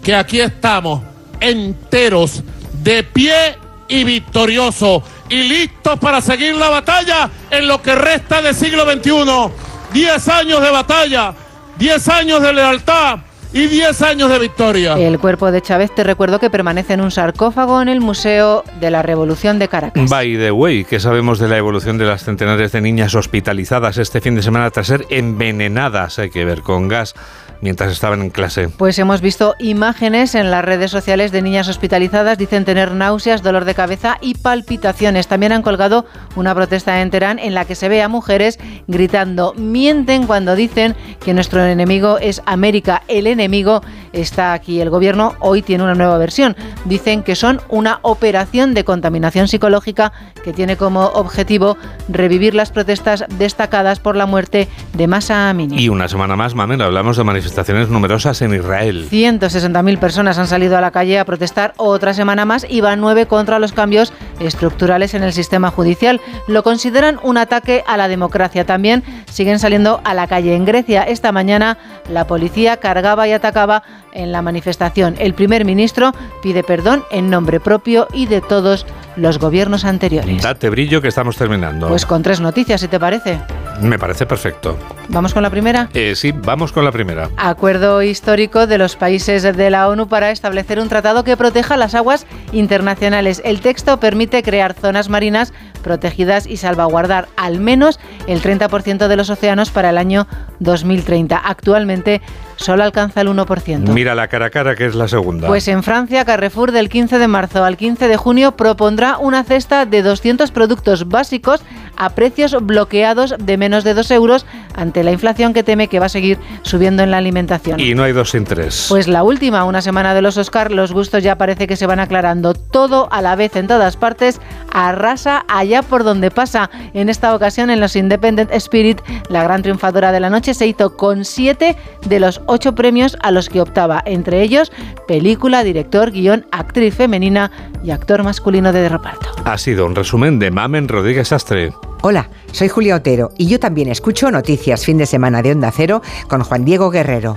que 0.01 0.15
aquí 0.15 0.39
estamos, 0.39 1.01
enteros, 1.41 2.41
de 2.81 3.03
pie 3.03 3.57
y 3.89 4.05
victoriosos, 4.05 5.03
y 5.27 5.43
listos 5.43 5.99
para 5.99 6.21
seguir 6.21 6.55
la 6.55 6.69
batalla 6.69 7.29
en 7.49 7.67
lo 7.67 7.81
que 7.81 7.93
resta 7.93 8.41
del 8.41 8.55
siglo 8.55 8.89
XXI. 8.89 9.51
Diez 9.93 10.27
años 10.29 10.61
de 10.61 10.71
batalla, 10.71 11.33
diez 11.77 12.07
años 12.07 12.41
de 12.41 12.53
lealtad 12.53 13.19
y 13.53 13.67
10 13.67 14.01
años 14.01 14.29
de 14.29 14.39
victoria. 14.39 14.97
El 14.97 15.19
cuerpo 15.19 15.51
de 15.51 15.61
Chávez, 15.61 15.93
te 15.93 16.03
recuerdo 16.03 16.39
que 16.39 16.49
permanece 16.49 16.93
en 16.93 17.01
un 17.01 17.11
sarcófago 17.11 17.81
en 17.81 17.89
el 17.89 18.01
Museo 18.01 18.63
de 18.79 18.91
la 18.91 19.01
Revolución 19.01 19.59
de 19.59 19.67
Caracas. 19.67 20.09
By 20.09 20.37
the 20.37 20.51
way, 20.51 20.85
¿qué 20.85 20.99
sabemos 20.99 21.39
de 21.39 21.47
la 21.47 21.57
evolución 21.57 21.97
de 21.97 22.05
las 22.05 22.23
centenares 22.23 22.71
de 22.71 22.81
niñas 22.81 23.15
hospitalizadas 23.15 23.97
este 23.97 24.21
fin 24.21 24.35
de 24.35 24.41
semana 24.41 24.69
tras 24.71 24.87
ser 24.87 25.05
envenenadas, 25.09 26.19
hay 26.19 26.29
que 26.29 26.45
ver, 26.45 26.61
con 26.61 26.87
gas 26.87 27.13
mientras 27.61 27.91
estaban 27.91 28.21
en 28.21 28.29
clase? 28.29 28.69
Pues 28.69 28.99
hemos 28.99 29.21
visto 29.21 29.55
imágenes 29.59 30.35
en 30.35 30.51
las 30.51 30.65
redes 30.65 30.91
sociales 30.91 31.31
de 31.31 31.41
niñas 31.41 31.67
hospitalizadas, 31.67 32.37
dicen 32.37 32.65
tener 32.65 32.91
náuseas, 32.91 33.41
dolor 33.43 33.65
de 33.65 33.75
cabeza 33.75 34.17
y 34.21 34.35
palpitaciones. 34.35 35.27
También 35.27 35.51
han 35.51 35.61
colgado 35.61 36.05
una 36.35 36.53
protesta 36.53 37.01
en 37.01 37.09
Teherán 37.09 37.39
en 37.39 37.53
la 37.53 37.65
que 37.65 37.75
se 37.75 37.89
ve 37.89 38.01
a 38.01 38.07
mujeres 38.07 38.59
gritando, 38.87 39.53
mienten 39.55 40.27
cuando 40.27 40.55
dicen 40.55 40.95
que 41.23 41.33
nuestro 41.33 41.63
enemigo 41.65 42.17
es 42.17 42.41
América, 42.45 43.03
el 43.07 43.27
enemigo 43.27 43.81
está 44.13 44.53
aquí. 44.53 44.81
El 44.81 44.89
gobierno 44.89 45.35
hoy 45.39 45.61
tiene 45.61 45.83
una 45.83 45.95
nueva 45.95 46.17
versión. 46.17 46.55
Dicen 46.85 47.23
que 47.23 47.35
son 47.35 47.61
una 47.69 47.99
operación 48.01 48.73
de 48.73 48.83
contaminación 48.83 49.47
psicológica 49.47 50.11
que 50.43 50.53
tiene 50.53 50.77
como 50.77 51.05
objetivo 51.05 51.77
revivir 52.07 52.55
las 52.55 52.71
protestas 52.71 53.25
destacadas 53.37 53.99
por 53.99 54.15
la 54.15 54.25
muerte 54.25 54.67
de 54.93 55.07
Masa 55.07 55.49
Amini. 55.49 55.81
Y 55.81 55.89
una 55.89 56.07
semana 56.07 56.35
más, 56.35 56.55
Mamen, 56.55 56.81
hablamos 56.81 57.17
de 57.17 57.23
manifestaciones 57.23 57.89
numerosas 57.89 58.41
en 58.41 58.53
Israel. 58.53 59.07
160.000 59.09 59.99
personas 59.99 60.37
han 60.37 60.47
salido 60.47 60.77
a 60.77 60.81
la 60.81 60.91
calle 60.91 61.19
a 61.19 61.25
protestar 61.25 61.73
otra 61.77 62.13
semana 62.13 62.45
más 62.45 62.65
y 62.67 62.81
van 62.81 62.99
nueve 63.01 63.25
contra 63.25 63.59
los 63.59 63.71
cambios 63.71 64.13
estructurales 64.39 65.13
en 65.13 65.23
el 65.23 65.33
sistema 65.33 65.71
judicial. 65.71 66.21
Lo 66.47 66.63
consideran 66.63 67.19
un 67.23 67.37
ataque 67.37 67.83
a 67.87 67.97
la 67.97 68.07
democracia. 68.07 68.65
También 68.65 69.03
siguen 69.31 69.59
saliendo 69.59 70.01
a 70.03 70.13
la 70.13 70.27
calle. 70.27 70.55
En 70.55 70.65
Grecia 70.65 71.03
esta 71.03 71.31
mañana 71.31 71.77
la 72.09 72.27
policía 72.27 72.77
cargaba 72.77 73.27
y 73.27 73.31
atacaba 73.31 73.83
en 74.13 74.31
la 74.31 74.41
manifestación. 74.41 75.15
El 75.19 75.33
primer 75.33 75.65
ministro 75.65 76.13
pide 76.41 76.63
perdón 76.63 77.03
en 77.11 77.29
nombre 77.29 77.59
propio 77.59 78.07
y 78.13 78.25
de 78.25 78.41
todos 78.41 78.85
los 79.15 79.39
gobiernos 79.39 79.85
anteriores. 79.85 80.41
Date 80.41 80.69
brillo 80.69 81.01
que 81.01 81.07
estamos 81.07 81.37
terminando. 81.37 81.87
Pues 81.87 82.05
con 82.05 82.23
tres 82.23 82.39
noticias, 82.39 82.81
si 82.81 82.87
te 82.87 82.99
parece. 82.99 83.39
Me 83.81 83.97
parece 83.97 84.25
perfecto. 84.25 84.77
¿Vamos 85.09 85.33
con 85.33 85.41
la 85.43 85.49
primera? 85.49 85.89
Eh, 85.93 86.13
sí, 86.15 86.31
vamos 86.31 86.71
con 86.71 86.85
la 86.85 86.91
primera. 86.91 87.29
Acuerdo 87.37 88.01
histórico 88.03 88.67
de 88.67 88.77
los 88.77 88.95
países 88.95 89.41
de 89.41 89.69
la 89.69 89.87
ONU 89.89 90.07
para 90.07 90.31
establecer 90.31 90.79
un 90.79 90.87
tratado 90.87 91.23
que 91.23 91.35
proteja 91.35 91.77
las 91.77 91.95
aguas 91.95 92.27
internacionales. 92.51 93.41
El 93.43 93.61
texto 93.61 93.99
permite 93.99 94.43
crear 94.43 94.73
zonas 94.73 95.09
marinas 95.09 95.51
protegidas 95.81 96.45
y 96.45 96.57
salvaguardar 96.57 97.27
al 97.37 97.59
menos 97.59 97.99
el 98.27 98.41
30% 98.41 99.07
de 99.07 99.15
los 99.15 99.29
océanos 99.29 99.71
para 99.71 99.89
el 99.89 99.97
año 99.97 100.27
2030. 100.59 101.37
Actualmente 101.37 102.21
solo 102.61 102.83
alcanza 102.83 103.21
el 103.21 103.27
1%. 103.27 103.89
Mira 103.89 104.15
la 104.15 104.27
cara 104.27 104.47
a 104.47 104.49
cara 104.49 104.75
que 104.75 104.85
es 104.85 104.95
la 104.95 105.07
segunda. 105.07 105.47
Pues 105.47 105.67
en 105.67 105.83
Francia, 105.83 106.25
Carrefour 106.25 106.71
del 106.71 106.89
15 106.89 107.19
de 107.19 107.27
marzo 107.27 107.63
al 107.63 107.77
15 107.77 108.07
de 108.07 108.17
junio 108.17 108.53
propondrá 108.53 109.17
una 109.17 109.43
cesta 109.43 109.85
de 109.85 110.01
200 110.01 110.51
productos 110.51 111.07
básicos 111.07 111.61
a 111.97 112.09
precios 112.09 112.55
bloqueados 112.61 113.35
de 113.37 113.57
menos 113.57 113.83
de 113.83 113.93
2 113.93 114.11
euros 114.11 114.45
ante 114.75 115.03
la 115.03 115.11
inflación 115.11 115.53
que 115.53 115.63
teme 115.63 115.87
que 115.87 115.99
va 115.99 116.05
a 116.07 116.09
seguir 116.09 116.39
subiendo 116.63 117.03
en 117.03 117.11
la 117.11 117.17
alimentación. 117.17 117.79
Y 117.79 117.93
no 117.93 118.03
hay 118.03 118.13
dos 118.13 118.31
sin 118.31 118.45
tres. 118.45 118.87
Pues 118.89 119.07
la 119.07 119.23
última, 119.23 119.65
una 119.65 119.81
semana 119.81 120.13
de 120.13 120.21
los 120.21 120.37
Oscar, 120.37 120.71
los 120.71 120.91
gustos 120.91 121.23
ya 121.23 121.37
parece 121.37 121.67
que 121.67 121.75
se 121.75 121.85
van 121.85 121.99
aclarando 121.99 122.53
todo 122.53 123.07
a 123.11 123.21
la 123.21 123.35
vez 123.35 123.55
en 123.55 123.67
todas 123.67 123.97
partes, 123.97 124.39
arrasa 124.71 125.45
allá 125.47 125.81
por 125.83 126.03
donde 126.03 126.31
pasa. 126.31 126.69
En 126.93 127.09
esta 127.09 127.35
ocasión 127.35 127.69
en 127.69 127.79
los 127.79 127.95
Independent 127.95 128.51
Spirit, 128.51 129.01
la 129.29 129.43
gran 129.43 129.61
triunfadora 129.61 130.11
de 130.11 130.19
la 130.19 130.29
noche 130.29 130.53
se 130.53 130.67
hizo 130.67 130.95
con 130.95 131.25
7 131.25 131.75
de 132.05 132.19
los 132.19 132.41
8 132.51 132.75
premios 132.75 133.17
a 133.21 133.31
los 133.31 133.47
que 133.47 133.61
optaba, 133.61 134.03
entre 134.05 134.41
ellos 134.41 134.71
película, 135.07 135.63
director, 135.63 136.11
guion, 136.11 136.45
actriz 136.51 136.93
femenina 136.93 137.49
y 137.81 137.91
actor 137.91 138.23
masculino 138.23 138.73
de 138.73 138.89
reparto. 138.89 139.29
Ha 139.45 139.57
sido 139.57 139.85
un 139.85 139.95
resumen 139.95 140.37
de 140.37 140.51
Mamen 140.51 140.89
Rodríguez 140.89 141.31
Astre. 141.31 141.71
Hola, 142.01 142.29
soy 142.51 142.67
Julia 142.67 142.97
Otero 142.97 143.31
y 143.37 143.47
yo 143.47 143.57
también 143.57 143.87
escucho 143.87 144.29
Noticias 144.31 144.85
Fin 144.85 144.97
de 144.97 145.05
Semana 145.05 145.41
de 145.41 145.53
Onda 145.53 145.71
Cero 145.71 146.01
con 146.27 146.43
Juan 146.43 146.65
Diego 146.65 146.89
Guerrero. 146.89 147.35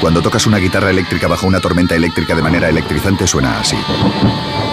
Cuando 0.00 0.20
tocas 0.20 0.46
una 0.46 0.58
guitarra 0.58 0.90
eléctrica 0.90 1.28
bajo 1.28 1.46
una 1.46 1.60
tormenta 1.60 1.94
eléctrica 1.94 2.34
de 2.34 2.42
manera 2.42 2.68
electrizante 2.68 3.28
suena 3.28 3.60
así. 3.60 3.76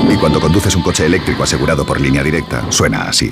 Y 0.10 0.16
cuando 0.16 0.42
conduces 0.42 0.76
un 0.76 0.82
coche 0.82 1.06
eléctrico 1.06 1.44
asegurado 1.44 1.86
por 1.86 2.02
línea 2.02 2.24
directa, 2.24 2.66
suena 2.70 3.04
así. 3.04 3.32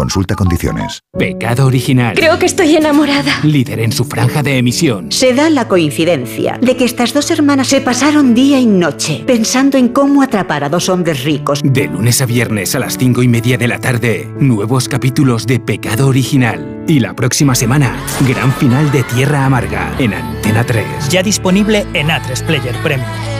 Consulta 0.00 0.34
condiciones. 0.34 1.02
Pecado 1.12 1.66
original. 1.66 2.14
Creo 2.16 2.38
que 2.38 2.46
estoy 2.46 2.74
enamorada. 2.74 3.38
Líder 3.42 3.80
en 3.80 3.92
su 3.92 4.06
franja 4.06 4.42
de 4.42 4.56
emisión. 4.56 5.12
Se 5.12 5.34
da 5.34 5.50
la 5.50 5.68
coincidencia 5.68 6.58
de 6.58 6.74
que 6.74 6.86
estas 6.86 7.12
dos 7.12 7.30
hermanas 7.30 7.68
se 7.68 7.82
pasaron 7.82 8.32
día 8.32 8.58
y 8.58 8.64
noche 8.64 9.22
pensando 9.26 9.76
en 9.76 9.88
cómo 9.88 10.22
atrapar 10.22 10.64
a 10.64 10.70
dos 10.70 10.88
hombres 10.88 11.22
ricos. 11.24 11.60
De 11.62 11.86
lunes 11.86 12.22
a 12.22 12.24
viernes 12.24 12.74
a 12.74 12.78
las 12.78 12.96
cinco 12.96 13.22
y 13.22 13.28
media 13.28 13.58
de 13.58 13.68
la 13.68 13.78
tarde, 13.78 14.26
nuevos 14.38 14.88
capítulos 14.88 15.46
de 15.46 15.60
Pecado 15.60 16.08
original. 16.08 16.82
Y 16.88 17.00
la 17.00 17.12
próxima 17.12 17.54
semana, 17.54 17.94
gran 18.26 18.54
final 18.54 18.90
de 18.92 19.02
Tierra 19.02 19.44
Amarga 19.44 19.94
en 19.98 20.14
Antena 20.14 20.64
3. 20.64 21.10
Ya 21.10 21.22
disponible 21.22 21.86
en 21.92 22.08
A3 22.08 22.42
Player 22.46 22.74
Premium. 22.82 23.39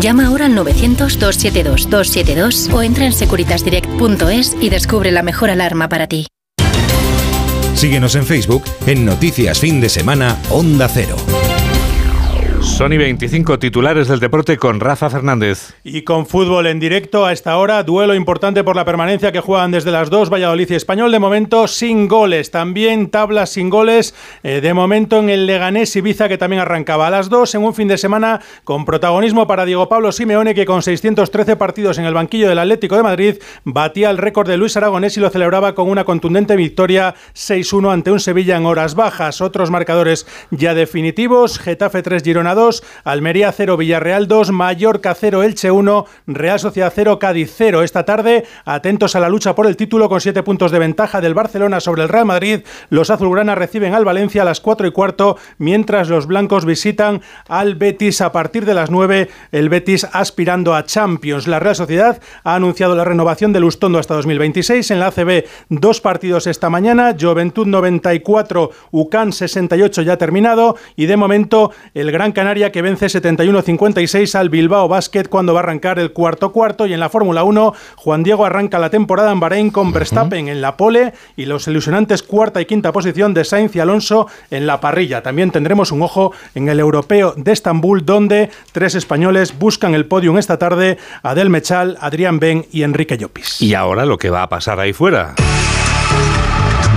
Llama 0.00 0.26
ahora 0.26 0.46
al 0.46 0.56
900-272-272 0.56 2.72
o 2.72 2.82
entra 2.82 3.06
en 3.06 3.12
securitasdirect.es 3.12 4.56
y 4.60 4.70
descubre 4.70 5.10
la 5.10 5.22
mejor 5.22 5.50
alarma 5.50 5.88
para 5.88 6.06
ti. 6.06 6.26
Síguenos 7.74 8.14
en 8.14 8.24
Facebook 8.24 8.62
en 8.86 9.04
Noticias 9.04 9.58
Fin 9.58 9.80
de 9.80 9.88
Semana 9.88 10.38
Onda 10.50 10.88
Cero. 10.88 11.16
Sony 12.62 12.96
25 12.96 13.58
titulares 13.58 14.06
del 14.06 14.20
deporte 14.20 14.56
con 14.56 14.78
Rafa 14.78 15.10
Fernández. 15.10 15.74
Y 15.82 16.02
con 16.02 16.26
fútbol 16.26 16.68
en 16.68 16.78
directo 16.78 17.26
a 17.26 17.32
esta 17.32 17.56
hora, 17.56 17.82
duelo 17.82 18.14
importante 18.14 18.62
por 18.62 18.76
la 18.76 18.84
permanencia 18.84 19.32
que 19.32 19.40
juegan 19.40 19.72
desde 19.72 19.90
las 19.90 20.10
dos 20.10 20.30
Valladolid 20.30 20.70
y 20.70 20.74
Español, 20.76 21.10
de 21.10 21.18
momento 21.18 21.66
sin 21.66 22.06
goles. 22.06 22.52
También 22.52 23.10
tablas 23.10 23.50
sin 23.50 23.68
goles, 23.68 24.14
eh, 24.44 24.60
de 24.60 24.74
momento 24.74 25.18
en 25.18 25.28
el 25.28 25.46
Leganés 25.46 25.96
Ibiza 25.96 26.28
que 26.28 26.38
también 26.38 26.62
arrancaba 26.62 27.08
a 27.08 27.10
las 27.10 27.28
dos 27.28 27.52
en 27.56 27.64
un 27.64 27.74
fin 27.74 27.88
de 27.88 27.98
semana 27.98 28.40
con 28.62 28.84
protagonismo 28.84 29.48
para 29.48 29.64
Diego 29.64 29.88
Pablo 29.88 30.12
Simeone 30.12 30.54
que 30.54 30.64
con 30.64 30.82
613 30.82 31.56
partidos 31.56 31.98
en 31.98 32.04
el 32.04 32.14
banquillo 32.14 32.48
del 32.48 32.60
Atlético 32.60 32.96
de 32.96 33.02
Madrid 33.02 33.34
batía 33.64 34.08
el 34.08 34.18
récord 34.18 34.48
de 34.48 34.56
Luis 34.56 34.76
Aragonés 34.76 35.16
y 35.16 35.20
lo 35.20 35.30
celebraba 35.30 35.74
con 35.74 35.90
una 35.90 36.04
contundente 36.04 36.54
victoria 36.54 37.16
6-1 37.34 37.92
ante 37.92 38.12
un 38.12 38.20
Sevilla 38.20 38.56
en 38.56 38.66
horas 38.66 38.94
bajas. 38.94 39.40
Otros 39.40 39.70
marcadores 39.70 40.28
ya 40.52 40.74
definitivos, 40.74 41.58
Getafe 41.58 42.02
3, 42.02 42.22
Girona 42.22 42.51
2, 42.54 42.82
Almería 43.04 43.52
0, 43.52 43.76
Villarreal 43.76 44.28
2, 44.28 44.50
Mallorca 44.50 45.14
0, 45.14 45.42
Elche 45.42 45.70
1, 45.70 46.06
Real 46.26 46.60
Sociedad 46.60 46.92
0, 46.94 47.18
Cádiz 47.18 47.52
0. 47.56 47.82
Esta 47.82 48.04
tarde, 48.04 48.44
atentos 48.64 49.16
a 49.16 49.20
la 49.20 49.28
lucha 49.28 49.54
por 49.54 49.66
el 49.66 49.76
título 49.76 50.08
con 50.08 50.20
7 50.20 50.42
puntos 50.42 50.70
de 50.70 50.78
ventaja 50.78 51.20
del 51.20 51.34
Barcelona 51.34 51.80
sobre 51.80 52.02
el 52.02 52.08
Real 52.08 52.26
Madrid. 52.26 52.60
Los 52.90 53.10
azulgranas 53.10 53.58
reciben 53.58 53.94
al 53.94 54.04
Valencia 54.04 54.42
a 54.42 54.44
las 54.44 54.60
4 54.60 54.86
y 54.86 54.92
cuarto, 54.92 55.36
mientras 55.58 56.08
los 56.08 56.26
blancos 56.26 56.64
visitan 56.64 57.22
al 57.48 57.74
Betis 57.74 58.20
a 58.20 58.32
partir 58.32 58.64
de 58.64 58.74
las 58.74 58.90
9. 58.90 59.28
El 59.52 59.68
Betis 59.68 60.06
aspirando 60.12 60.74
a 60.74 60.84
Champions. 60.84 61.46
La 61.46 61.60
Real 61.60 61.76
Sociedad 61.76 62.20
ha 62.44 62.54
anunciado 62.54 62.94
la 62.94 63.04
renovación 63.04 63.52
del 63.52 63.64
Ustondo 63.64 63.98
hasta 63.98 64.14
2026. 64.14 64.90
En 64.90 65.00
la 65.00 65.08
ACB, 65.08 65.44
dos 65.68 66.00
partidos 66.00 66.46
esta 66.46 66.70
mañana. 66.70 67.16
Juventud 67.18 67.66
94, 67.66 68.70
UCAN 68.90 69.32
68 69.32 70.02
ya 70.02 70.16
terminado. 70.16 70.76
Y 70.96 71.06
de 71.06 71.16
momento, 71.16 71.72
el 71.94 72.12
Gran 72.12 72.32
Canaria 72.32 72.41
que 72.72 72.82
vence 72.82 73.06
71-56 73.06 74.34
al 74.34 74.48
Bilbao 74.48 74.88
Basket 74.88 75.24
cuando 75.28 75.54
va 75.54 75.60
a 75.60 75.62
arrancar 75.62 76.00
el 76.00 76.12
cuarto 76.12 76.50
cuarto 76.50 76.86
y 76.86 76.92
en 76.92 76.98
la 76.98 77.08
Fórmula 77.08 77.44
1 77.44 77.72
Juan 77.96 78.24
Diego 78.24 78.44
arranca 78.44 78.80
la 78.80 78.90
temporada 78.90 79.30
en 79.30 79.38
Bahrein 79.38 79.70
con 79.70 79.92
Verstappen 79.92 80.48
en 80.48 80.60
la 80.60 80.76
pole 80.76 81.12
y 81.36 81.46
los 81.46 81.68
ilusionantes 81.68 82.24
cuarta 82.24 82.60
y 82.60 82.66
quinta 82.66 82.90
posición 82.90 83.32
de 83.32 83.44
Sainz 83.44 83.76
y 83.76 83.80
Alonso 83.80 84.26
en 84.50 84.66
la 84.66 84.80
parrilla. 84.80 85.22
También 85.22 85.52
tendremos 85.52 85.92
un 85.92 86.02
ojo 86.02 86.32
en 86.56 86.68
el 86.68 86.80
europeo 86.80 87.32
de 87.36 87.52
Estambul 87.52 88.04
donde 88.04 88.50
tres 88.72 88.96
españoles 88.96 89.56
buscan 89.56 89.94
el 89.94 90.06
podium 90.06 90.36
esta 90.36 90.58
tarde, 90.58 90.98
Adel 91.22 91.48
Mechal, 91.48 91.96
Adrián 92.00 92.40
Ben 92.40 92.66
y 92.72 92.82
Enrique 92.82 93.16
Llopis. 93.16 93.62
Y 93.62 93.74
ahora 93.74 94.04
lo 94.04 94.18
que 94.18 94.30
va 94.30 94.42
a 94.42 94.48
pasar 94.48 94.80
ahí 94.80 94.92
fuera. 94.92 95.36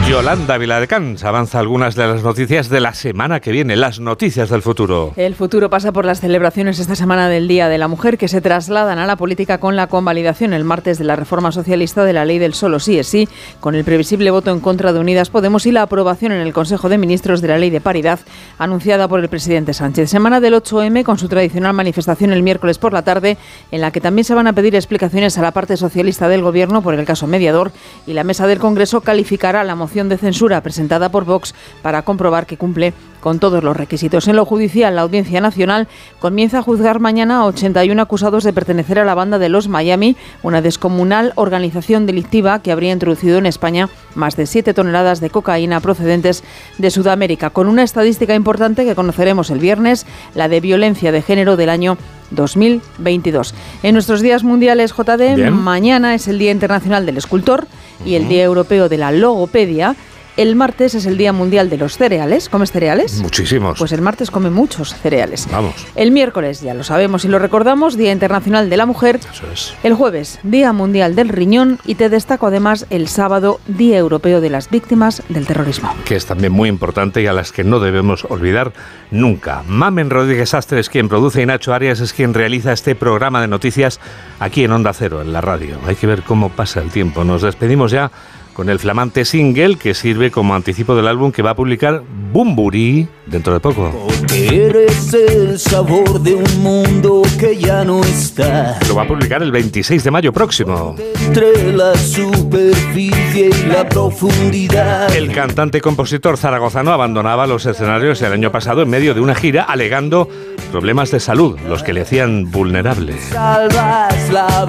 Yolanda 0.07 0.59
Viladecans 0.59 1.23
avanza 1.23 1.57
algunas 1.57 1.95
de 1.95 2.05
las 2.05 2.21
noticias 2.21 2.69
de 2.69 2.79
la 2.79 2.93
semana 2.93 3.39
que 3.39 3.51
viene, 3.51 3.75
las 3.75 3.99
noticias 3.99 4.49
del 4.51 4.61
futuro. 4.61 5.13
El 5.15 5.33
futuro 5.33 5.71
pasa 5.71 5.91
por 5.91 6.05
las 6.05 6.21
celebraciones 6.21 6.77
esta 6.77 6.95
semana 6.95 7.27
del 7.27 7.47
Día 7.47 7.69
de 7.69 7.79
la 7.79 7.87
Mujer 7.87 8.19
que 8.19 8.27
se 8.27 8.39
trasladan 8.39 8.99
a 8.99 9.07
la 9.07 9.15
política 9.15 9.57
con 9.57 9.75
la 9.75 9.87
convalidación 9.87 10.53
el 10.53 10.63
martes 10.63 10.99
de 10.99 11.05
la 11.05 11.15
reforma 11.15 11.51
socialista 11.51 12.05
de 12.05 12.13
la 12.13 12.23
ley 12.23 12.37
del 12.37 12.53
solo 12.53 12.79
sí 12.79 12.99
es 12.99 13.07
sí, 13.07 13.27
con 13.59 13.73
el 13.73 13.83
previsible 13.83 14.29
voto 14.29 14.51
en 14.51 14.59
contra 14.59 14.93
de 14.93 14.99
Unidas 14.99 15.31
Podemos 15.31 15.65
y 15.65 15.71
la 15.71 15.81
aprobación 15.81 16.31
en 16.31 16.41
el 16.41 16.53
Consejo 16.53 16.87
de 16.87 16.99
Ministros 16.99 17.41
de 17.41 17.47
la 17.47 17.57
ley 17.57 17.71
de 17.71 17.81
paridad 17.81 18.19
anunciada 18.59 19.07
por 19.07 19.21
el 19.21 19.27
presidente 19.27 19.73
Sánchez. 19.73 20.11
Semana 20.11 20.39
del 20.39 20.53
8M 20.53 21.03
con 21.03 21.17
su 21.17 21.27
tradicional 21.29 21.73
manifestación 21.73 22.31
el 22.31 22.43
miércoles 22.43 22.77
por 22.77 22.93
la 22.93 23.01
tarde 23.01 23.39
en 23.71 23.81
la 23.81 23.89
que 23.89 24.01
también 24.01 24.23
se 24.23 24.35
van 24.35 24.45
a 24.45 24.53
pedir 24.53 24.75
explicaciones 24.75 25.39
a 25.39 25.41
la 25.41 25.51
parte 25.51 25.77
socialista 25.77 26.27
del 26.27 26.43
Gobierno 26.43 26.83
por 26.83 26.93
el 26.93 27.05
caso 27.05 27.25
mediador 27.25 27.71
y 28.05 28.13
la 28.13 28.23
mesa 28.23 28.45
del 28.45 28.59
Congreso 28.59 29.01
calificará 29.01 29.63
la 29.63 29.73
moción 29.73 29.94
de 29.95 30.17
censura 30.17 30.61
presentada 30.61 31.09
por 31.09 31.23
Vox 31.23 31.55
para 31.81 32.01
comprobar 32.01 32.45
que 32.45 32.57
cumple 32.57 32.93
con 33.21 33.39
todos 33.39 33.63
los 33.63 33.75
requisitos. 33.75 34.27
En 34.27 34.35
lo 34.35 34.45
judicial, 34.45 34.95
la 34.95 35.01
Audiencia 35.01 35.41
Nacional 35.41 35.87
comienza 36.19 36.59
a 36.59 36.61
juzgar 36.61 36.99
mañana 36.99 37.37
a 37.37 37.45
81 37.45 37.99
acusados 37.99 38.43
de 38.43 38.53
pertenecer 38.53 38.99
a 38.99 39.05
la 39.05 39.15
banda 39.15 39.39
de 39.39 39.49
los 39.49 39.67
Miami, 39.67 40.15
una 40.43 40.61
descomunal 40.61 41.33
organización 41.35 42.05
delictiva 42.05 42.61
que 42.61 42.71
habría 42.71 42.91
introducido 42.91 43.39
en 43.39 43.47
España 43.47 43.89
más 44.13 44.35
de 44.35 44.45
7 44.45 44.75
toneladas 44.75 45.21
de 45.21 45.31
cocaína 45.31 45.79
procedentes 45.79 46.43
de 46.77 46.91
Sudamérica, 46.91 47.49
con 47.49 47.67
una 47.67 47.81
estadística 47.81 48.35
importante 48.35 48.85
que 48.85 48.93
conoceremos 48.93 49.49
el 49.49 49.57
viernes, 49.57 50.05
la 50.35 50.47
de 50.47 50.59
violencia 50.59 51.11
de 51.11 51.23
género 51.23 51.57
del 51.57 51.69
año 51.69 51.97
2022. 52.31 53.55
En 53.83 53.93
nuestros 53.93 54.21
días 54.21 54.43
mundiales 54.43 54.93
JD, 54.93 55.49
mañana 55.49 56.13
es 56.13 56.27
el 56.27 56.37
Día 56.37 56.51
Internacional 56.51 57.05
del 57.05 57.17
Escultor 57.17 57.67
y 58.03 58.15
el 58.15 58.27
Día 58.27 58.43
Europeo 58.43 58.89
de 58.89 58.97
la 58.97 59.11
Logopedia. 59.11 59.95
El 60.37 60.57
martes 60.57 60.95
es 60.95 61.05
el 61.05 61.17
Día 61.17 61.31
Mundial 61.31 61.69
de 61.69 61.77
los 61.77 61.97
Cereales. 61.97 62.49
¿Comes 62.49 62.73
cereales? 62.73 63.21
Muchísimos. 63.21 63.79
Pues 63.79 63.93
el 63.93 64.01
martes 64.01 64.29
come 64.29 64.49
muchos 64.49 64.93
cereales. 64.93 65.47
Vamos. 65.49 65.73
El 65.95 66.11
miércoles, 66.11 66.59
ya 66.59 66.73
lo 66.73 66.83
sabemos 66.83 67.23
y 67.23 67.29
lo 67.29 67.39
recordamos, 67.39 67.95
Día 67.95 68.11
Internacional 68.11 68.69
de 68.69 68.75
la 68.75 68.85
Mujer. 68.85 69.21
Eso 69.31 69.45
es. 69.53 69.73
El 69.81 69.93
jueves, 69.93 70.39
Día 70.43 70.73
Mundial 70.73 71.15
del 71.15 71.29
Riñón. 71.29 71.79
Y 71.85 71.95
te 71.95 72.09
destaco 72.09 72.47
además 72.47 72.85
el 72.89 73.07
sábado, 73.07 73.61
Día 73.65 73.97
Europeo 73.97 74.41
de 74.41 74.49
las 74.49 74.69
Víctimas 74.69 75.23
del 75.29 75.47
Terrorismo. 75.47 75.93
Que 76.03 76.17
es 76.17 76.25
también 76.25 76.51
muy 76.51 76.67
importante 76.67 77.21
y 77.21 77.27
a 77.27 77.33
las 77.33 77.53
que 77.53 77.63
no 77.63 77.79
debemos 77.79 78.25
olvidar 78.25 78.73
nunca. 79.11 79.63
Mamen 79.67 80.09
Rodríguez 80.09 80.53
Astre 80.53 80.81
es 80.81 80.89
quien 80.89 81.07
produce 81.07 81.41
y 81.43 81.45
Nacho 81.45 81.73
Arias 81.73 82.01
es 82.01 82.11
quien 82.11 82.33
realiza 82.33 82.73
este 82.73 82.93
programa 82.93 83.39
de 83.39 83.47
noticias 83.47 84.01
aquí 84.41 84.65
en 84.65 84.73
Onda 84.73 84.91
Cero, 84.91 85.21
en 85.21 85.31
la 85.31 85.39
radio. 85.39 85.77
Hay 85.87 85.95
que 85.95 86.07
ver 86.07 86.23
cómo 86.23 86.49
pasa 86.49 86.81
el 86.81 86.89
tiempo. 86.89 87.23
Nos 87.23 87.41
despedimos 87.41 87.91
ya 87.91 88.11
con 88.55 88.69
el 88.69 88.79
flamante 88.79 89.25
single 89.25 89.75
que 89.75 89.93
sirve 89.93 90.31
como 90.31 90.55
anticipo 90.55 90.95
del 90.95 91.09
álbum 91.09 91.33
que 91.33 91.41
va 91.41 91.51
a 91.51 91.55
publicar 91.55 92.01
Bumburi 92.31 93.05
dentro 93.25 93.53
de 93.53 93.59
poco. 93.59 93.91
Eres 94.33 95.13
el 95.13 95.59
sabor 95.59 96.21
de 96.21 96.35
un 96.35 96.63
mundo 96.63 97.21
que 97.37 97.57
ya 97.57 97.83
no 97.83 98.01
está. 98.01 98.79
Lo 98.87 98.95
va 98.95 99.03
a 99.03 99.07
publicar 99.07 99.43
el 99.43 99.51
26 99.51 100.03
de 100.03 100.11
mayo 100.11 100.31
próximo. 100.31 100.95
Entre 101.27 101.73
la 101.73 101.95
superficie 101.95 103.49
y 103.49 103.67
la 103.67 103.87
profundidad. 103.89 105.13
El 105.13 105.33
cantante 105.33 105.79
y 105.79 105.81
compositor 105.81 106.37
zaragozano 106.37 106.91
abandonaba 106.91 107.47
los 107.47 107.65
escenarios 107.65 108.21
el 108.21 108.31
año 108.31 108.51
pasado 108.51 108.81
en 108.81 108.89
medio 108.89 109.13
de 109.13 109.19
una 109.19 109.35
gira 109.35 109.63
alegando 109.63 110.29
problemas 110.71 111.11
de 111.11 111.19
salud, 111.19 111.59
los 111.67 111.83
que 111.83 111.93
le 111.93 112.01
hacían 112.01 112.51
vulnerable. 112.51 113.15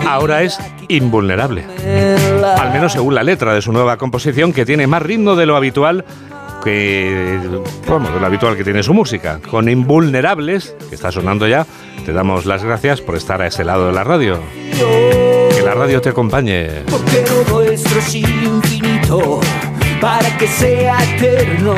Ahora 0.06 0.42
es 0.42 0.58
invulnerable. 0.88 1.64
Al 2.58 2.72
menos 2.72 2.92
según 2.92 3.14
la 3.14 3.22
letra 3.22 3.54
de 3.54 3.62
su 3.62 3.72
nueva 3.76 3.98
composición, 3.98 4.54
que 4.54 4.64
tiene 4.64 4.86
más 4.86 5.02
ritmo 5.02 5.36
de 5.36 5.44
lo 5.44 5.54
habitual 5.54 6.04
que, 6.64 7.38
bueno, 7.86 8.10
de 8.10 8.18
lo 8.18 8.26
habitual 8.26 8.56
que 8.56 8.64
tiene 8.64 8.82
su 8.82 8.94
música. 8.94 9.38
Con 9.50 9.68
Invulnerables, 9.68 10.74
que 10.88 10.94
está 10.94 11.12
sonando 11.12 11.46
ya, 11.46 11.66
te 12.04 12.12
damos 12.12 12.46
las 12.46 12.64
gracias 12.64 13.02
por 13.02 13.16
estar 13.16 13.40
a 13.42 13.46
ese 13.46 13.64
lado 13.64 13.86
de 13.86 13.92
la 13.92 14.02
radio. 14.02 14.40
Que 14.72 15.62
la 15.62 15.74
radio 15.74 16.00
te 16.00 16.08
acompañe. 16.08 16.68
Porque 16.90 17.22
lo 17.28 17.54
nuestro 17.54 17.98
es 17.98 18.14
infinito 18.14 19.40
para 20.00 20.36
que 20.38 20.48
sea 20.48 20.96
eterno. 21.14 21.76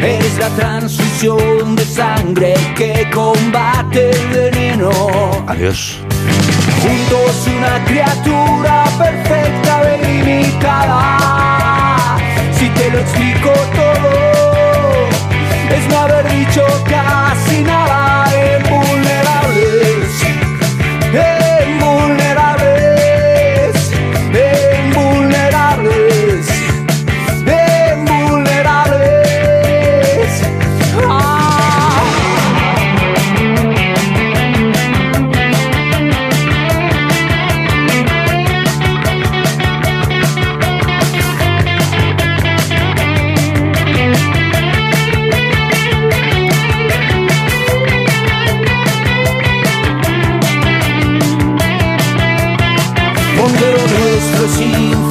Es 0.00 0.38
la 0.38 0.48
transfusión 0.50 1.76
de 1.76 1.84
sangre 1.84 2.54
que 2.76 3.08
combate 3.12 4.10
el 4.10 4.28
veneno. 4.28 4.90
Adiós. 5.46 5.98
Juntos 6.82 7.46
una 7.56 7.84
criatura 7.84 8.84
perfecta, 8.98 9.61
Si 12.58 12.68
te 12.68 12.90
lo 12.90 12.98
explico 13.00 13.50
todo, 13.74 15.08
es 15.76 15.88
no 15.88 15.98
haber 15.98 16.28
dicho 16.30 16.64
casi 16.88 17.62
nada. 17.62 18.21